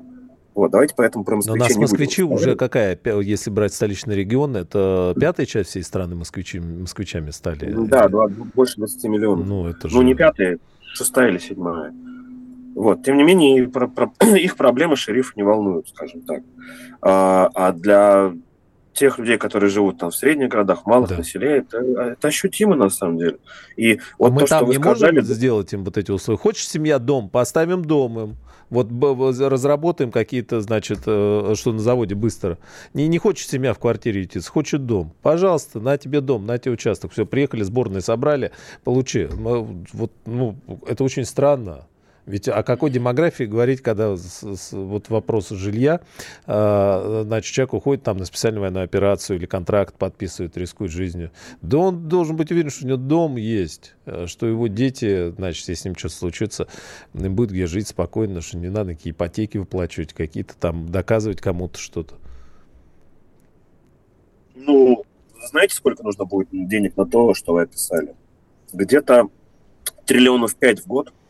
[0.54, 2.36] Вот, давайте поэтому про москвичей Но у нас москвичи будем.
[2.36, 7.72] уже какая, если брать столичный регион, это пятая часть всей страны москвичи, москвичами стали?
[7.86, 8.08] Да,
[8.54, 9.46] больше 20 миллионов.
[9.46, 9.96] Ну, это же...
[9.96, 10.58] ну не пятая,
[10.92, 11.92] шестая или седьмая.
[12.74, 13.04] Вот.
[13.04, 16.42] Тем не менее, про, про, их проблемы шериф не волнуют, скажем так.
[17.00, 18.32] А, а для
[18.94, 21.18] тех людей, которые живут там в средних городах, малых да.
[21.18, 23.38] населения, это, это ощутимо на самом деле.
[23.76, 25.16] И вот Мы то, там что вы не сказали...
[25.16, 26.38] можем сделать им вот эти условия.
[26.38, 28.36] Хочешь семья дом, поставим дом им.
[28.70, 28.88] Вот
[29.40, 32.58] разработаем какие-то, значит, э, что на заводе быстро.
[32.94, 35.12] Не, не хочет семья в квартире идти, хочет дом.
[35.22, 37.12] Пожалуйста, на тебе дом, на тебе участок.
[37.12, 39.26] Все, приехали, сборные собрали, получи.
[39.26, 41.86] Вот, ну, это очень странно.
[42.26, 46.00] Ведь о какой демографии говорить, когда с, с, вот вопрос жилья,
[46.46, 51.32] э, значит, человек уходит там на специальную военную операцию или контракт подписывает, рискует жизнью.
[51.60, 55.68] Да он должен быть уверен, что у него дом есть, э, что его дети, значит,
[55.68, 56.68] если с ним что-то случится,
[57.12, 62.14] будет где жить спокойно, что не надо какие ипотеки выплачивать, какие-то там доказывать кому-то что-то.
[64.54, 65.04] Ну,
[65.50, 68.14] знаете, сколько нужно будет денег на то, что вы описали?
[68.72, 69.28] Где-то
[70.06, 71.12] триллионов пять в год–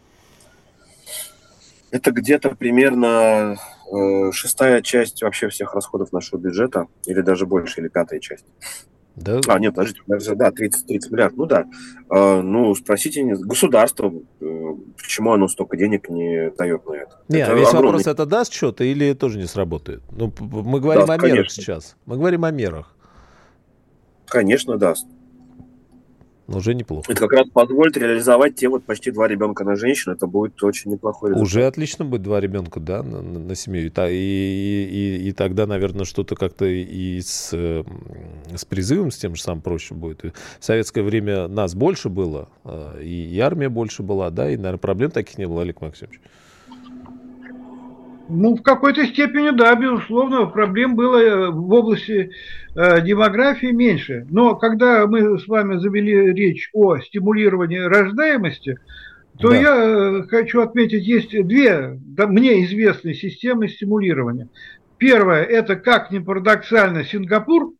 [1.94, 3.56] это где-то примерно
[3.88, 8.44] э, шестая часть вообще всех расходов нашего бюджета, или даже больше, или пятая часть.
[9.14, 9.38] Да.
[9.46, 11.66] А, нет, подождите, да, 30, 30 миллиардов, ну да.
[12.10, 17.20] Э, ну, спросите государство, э, почему оно столько денег не дает на это.
[17.28, 17.86] Нет, это весь огромный...
[17.86, 20.02] вопрос, это даст что-то или тоже не сработает?
[20.10, 21.62] Ну, мы говорим даст, о мерах конечно.
[21.62, 21.96] сейчас.
[22.06, 22.92] Мы говорим о мерах.
[24.26, 25.06] Конечно, даст
[26.46, 27.10] уже неплохо.
[27.10, 30.14] Это как раз позволит реализовать те вот почти два ребенка на женщину.
[30.14, 31.46] Это будет очень неплохой результат.
[31.46, 33.86] Уже отлично будет два ребенка, да, на, на, на семью.
[33.86, 39.42] И, и, и, и тогда, наверное, что-то как-то и с, с призывом с тем же
[39.42, 40.24] самым проще будет.
[40.24, 44.56] И в советское время нас больше было, а, и, и армия больше была, да, и,
[44.56, 46.20] наверное, проблем таких не было, Олег Максимович.
[48.28, 52.30] Ну, в какой-то степени, да, безусловно, проблем было э, в области
[52.74, 54.26] демографии меньше.
[54.30, 58.78] Но когда мы с вами завели речь о стимулировании рождаемости,
[59.38, 59.56] то да.
[59.56, 64.48] я э, хочу отметить, есть две да, мне известные системы стимулирования.
[64.98, 67.74] Первая– это, как ни парадоксально, Сингапур,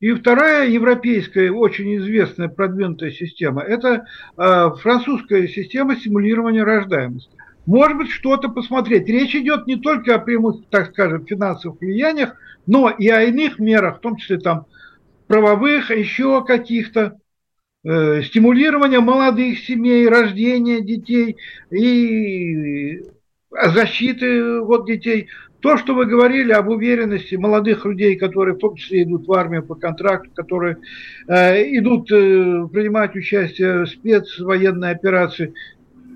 [0.00, 4.04] и вторая европейская, очень известная продвинутая система– это
[4.36, 7.36] э, французская система стимулирования рождаемости
[7.66, 9.08] может быть, что-то посмотреть.
[9.08, 12.36] Речь идет не только о прямых, так скажем, финансовых влияниях,
[12.66, 14.66] но и о иных мерах, в том числе там
[15.26, 17.18] правовых, еще каких-то,
[17.84, 21.36] э, стимулирования молодых семей, рождения детей
[21.70, 23.02] и
[23.50, 25.28] защиты вот детей.
[25.60, 29.62] То, что вы говорили об уверенности молодых людей, которые в том числе идут в армию
[29.62, 30.76] по контракту, которые
[31.26, 35.54] э, идут э, принимать участие в спецвоенной операции,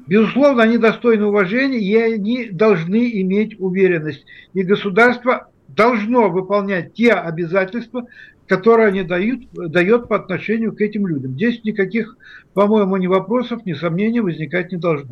[0.09, 4.25] Безусловно, они достойны уважения, и они должны иметь уверенность.
[4.55, 8.07] И государство должно выполнять те обязательства,
[8.47, 11.33] которые они дают, дает по отношению к этим людям.
[11.33, 12.17] Здесь никаких,
[12.55, 15.11] по-моему, ни вопросов, ни сомнений возникать не должно.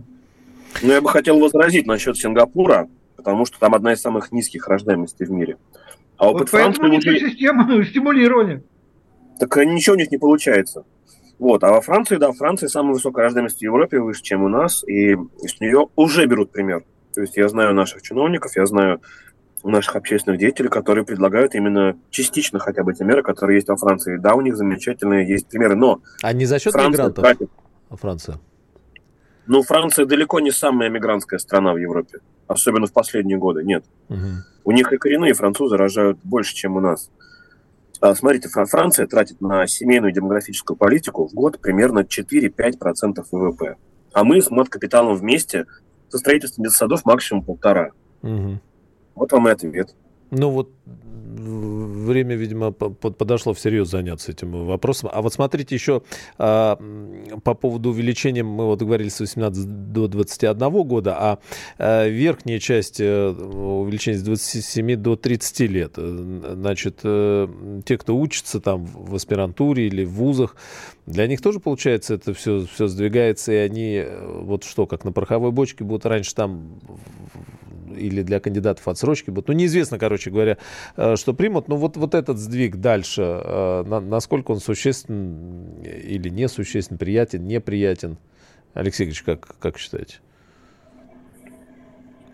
[0.83, 5.27] Ну, я бы хотел возразить насчет Сингапура, потому что там одна из самых низких рождаемостей
[5.27, 5.59] в мире.
[6.17, 6.81] А опыт вот Франции...
[6.81, 7.19] Поэтому уже...
[7.19, 8.63] система стимулирования.
[9.39, 10.85] Так ничего у них не получается.
[11.39, 11.62] Вот.
[11.64, 15.14] А во Франции, да, Франция самая высокая рождаемость в Европе, выше, чем у нас, и
[15.14, 16.84] с нее уже берут пример.
[17.14, 19.01] То есть я знаю наших чиновников, я знаю
[19.64, 24.16] наших общественных деятелей, которые предлагают именно частично хотя бы те меры, которые есть во Франции.
[24.16, 26.01] Да, у них замечательные есть примеры, но...
[26.22, 27.24] А не за счет Франция мигрантов?
[27.24, 27.51] Тратит...
[27.91, 28.39] Франция?
[29.47, 32.18] Ну, Франция далеко не самая мигрантская страна в Европе,
[32.49, 33.84] особенно в последние годы, нет.
[34.09, 34.18] Угу.
[34.64, 37.11] У них и коренные французы рожают больше, чем у нас.
[38.01, 43.77] А, смотрите, Франция тратит на семейную демографическую политику в год примерно 4-5% ВВП.
[44.13, 45.67] А мы с мат-капиталом вместе
[46.09, 47.93] со строительством детсадов максимум полтора.
[48.23, 48.61] Угу.
[49.15, 49.95] Вот вам и ответ.
[50.31, 50.70] Ну вот
[51.37, 55.11] время, видимо, подошло всерьез заняться этим вопросом.
[55.12, 56.03] А вот смотрите еще
[56.39, 56.79] а,
[57.45, 61.39] по поводу увеличения, мы вот говорили с 18 до 21 года, а,
[61.79, 65.95] а верхняя часть э, увеличения с 27 до 30 лет.
[65.97, 67.49] Значит, э,
[67.85, 70.57] те, кто учится там в аспирантуре или в вузах,
[71.07, 75.12] для них тоже, получается, это все, все сдвигается, и они э, вот что, как на
[75.12, 76.79] пороховой бочке будут раньше там
[77.95, 79.49] или для кандидатов отсрочки будут.
[79.49, 80.59] Ну, неизвестно, короче говоря,
[80.97, 81.68] э, что примут.
[81.68, 88.18] Но вот, вот этот сдвиг дальше, э, насколько он существен или несуществен, приятен, неприятен?
[88.74, 90.16] Алексей Игоревич, как, как считаете?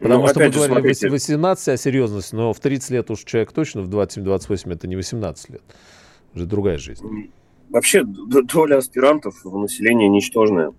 [0.01, 1.09] Потому ну, что мы говорили смотрите.
[1.09, 5.51] 18, а серьезность, но в 30 лет уж человек точно, в 27-28 это не 18
[5.51, 5.63] лет.
[6.35, 7.31] Уже другая жизнь.
[7.71, 10.73] Вообще доля аспирантов в населении ничтожная.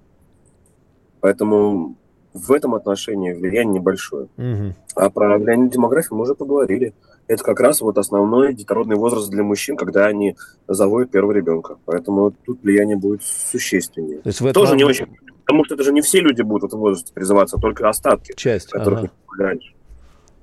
[1.22, 1.96] Поэтому
[2.34, 4.28] в этом отношении влияние небольшое.
[4.38, 4.76] Угу.
[4.96, 6.94] А про влияние демографии мы уже поговорили.
[7.28, 10.36] Это как раз вот основной детородный возраст для мужчин, когда они
[10.68, 11.78] заводят первого ребенка.
[11.86, 14.20] Поэтому тут влияние будет существеннее.
[14.20, 14.64] То есть в этом...
[14.64, 15.08] Тоже не очень.
[15.46, 18.34] Потому что это же не все люди будут в этом возрасте призываться, только остатки.
[18.36, 18.70] Часть.
[18.70, 19.12] Которых ага.
[19.38, 19.74] раньше.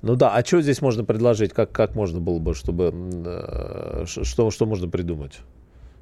[0.02, 1.52] Ну да, а что здесь можно предложить?
[1.52, 2.92] Как, как можно было бы, чтобы...
[3.26, 5.40] Э, что, что можно придумать?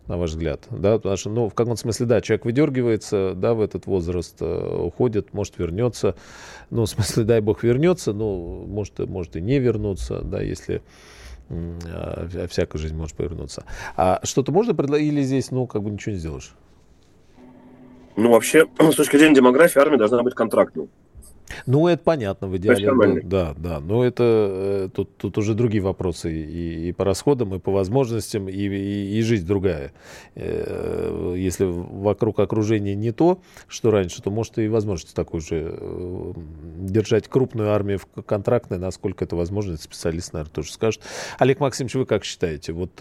[0.09, 0.67] На ваш взгляд?
[0.71, 4.81] Да, потому что, ну, в каком смысле, да, человек выдергивается, да, в этот возраст, э,
[4.85, 6.17] уходит, может вернется.
[6.71, 10.83] Ну, в смысле, дай бог вернется, ну, может, может и не вернуться, да, если
[11.51, 13.65] а, всякая жизнь может повернуться.
[13.97, 16.55] А что-то можно предложить или здесь, ну, как бы ничего не сделаешь?
[18.17, 20.89] Ну, вообще, с точки зрения демографии, армия должна быть контрактной.
[21.67, 22.91] Ну, это понятно в идеале.
[22.91, 23.81] Ну, да, да.
[23.81, 28.49] Но это э, тут, тут уже другие вопросы и, и по расходам, и по возможностям,
[28.49, 29.93] и, и, и жизнь другая.
[30.35, 36.33] Э, если вокруг окружения не то, что раньше, то может и возможность такой же э,
[36.81, 41.03] держать крупную армию в контрактной, насколько это возможно, специалист, наверное, тоже скажет.
[41.39, 42.73] Олег Максимович, вы как считаете?
[42.73, 42.93] Вот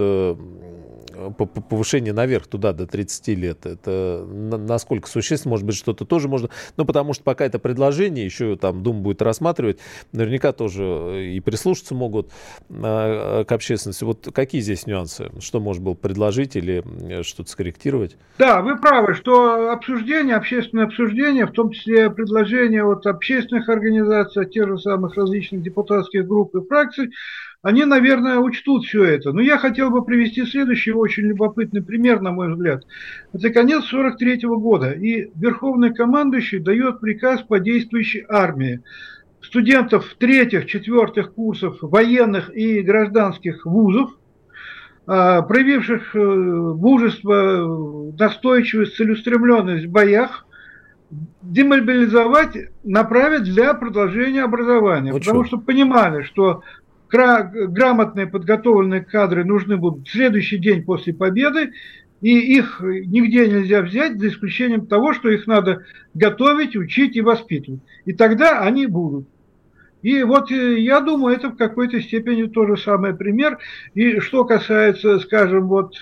[1.69, 5.51] повышение наверх туда до 30 лет, это насколько существенно?
[5.51, 6.49] Может быть, что-то тоже можно...
[6.75, 9.79] Ну, потому что пока это предложение, еще еще там Дума будет рассматривать,
[10.11, 12.31] наверняка тоже э, и прислушаться могут
[12.69, 14.03] а, к общественности.
[14.03, 15.31] Вот какие здесь нюансы?
[15.39, 16.83] Что можно было предложить или
[17.23, 18.17] что-то скорректировать?
[18.37, 24.51] Да, вы правы, что обсуждение, общественное обсуждение, в том числе предложения от общественных организаций, от
[24.51, 27.11] тех же самых различных депутатских групп и фракций,
[27.67, 29.33] они, наверное, учтут все это.
[29.33, 32.85] Но я хотел бы привести следующий очень любопытный пример, на мой взгляд.
[33.33, 38.83] Это конец 43 -го года, и Верховный командующий дает приказ по действующей армии.
[39.41, 44.11] Студентов третьих, четвертых курсов военных и гражданских вузов,
[45.05, 50.45] а, проявивших э, мужество, настойчивость, целеустремленность в боях,
[51.41, 55.11] демобилизовать, направить для продолжения образования.
[55.11, 56.61] Ну, потому что понимали, что
[57.09, 61.71] грамотные подготовленные кадры нужны будут в следующий день после победы,
[62.21, 65.83] и их нигде нельзя взять, за исключением того, что их надо
[66.13, 67.81] готовить, учить и воспитывать.
[68.05, 69.27] И тогда они будут.
[70.01, 73.59] И вот э, я думаю, это в какой-то степени тоже самый пример.
[73.93, 75.95] И что касается, скажем, вот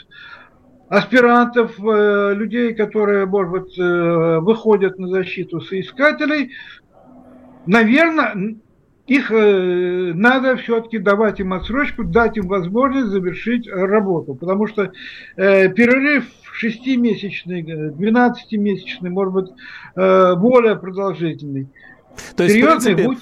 [0.90, 6.52] аспирантов, э, людей, которые, может быть, э, выходят на защиту соискателей,
[7.66, 8.58] наверное,
[9.08, 14.92] их э, надо все-таки давать им отсрочку, дать им возможность завершить работу, потому что
[15.36, 19.50] э, перерыв шестимесячный, 12-месячный, может быть,
[19.96, 21.68] э, более продолжительный–
[22.36, 23.18] то есть, Серьезный в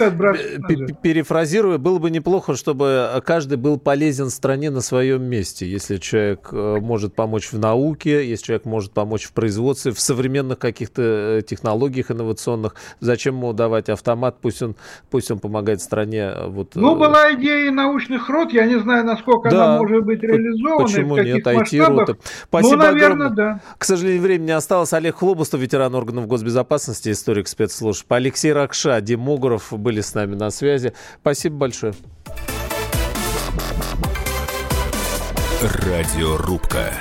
[0.66, 5.70] принципе, перефразируя, было бы неплохо, чтобы каждый был полезен стране на своем месте.
[5.70, 10.60] Если человек э, может помочь в науке, если человек может помочь в производстве, в современных
[10.60, 14.76] каких-то э, технологиях инновационных, зачем ему давать автомат, пусть он,
[15.10, 16.32] пусть он помогает стране.
[16.36, 20.22] Э, вот, ну, была идея научных род, я не знаю, насколько да, она может быть
[20.22, 20.86] реализована.
[20.86, 22.18] Почему нет, IT-рота.
[22.46, 23.30] Спасибо ну, наверное, огромное.
[23.30, 23.62] да.
[23.78, 24.94] К сожалению, времени осталось.
[24.94, 28.12] Олег Хлобустов, ветеран органов госбезопасности, историк спецслужб.
[28.12, 28.54] Алексей
[28.84, 30.94] Ракш Ша, демограф, были с нами на связи.
[31.22, 31.94] Спасибо большое.
[35.62, 36.94] Радиорубка.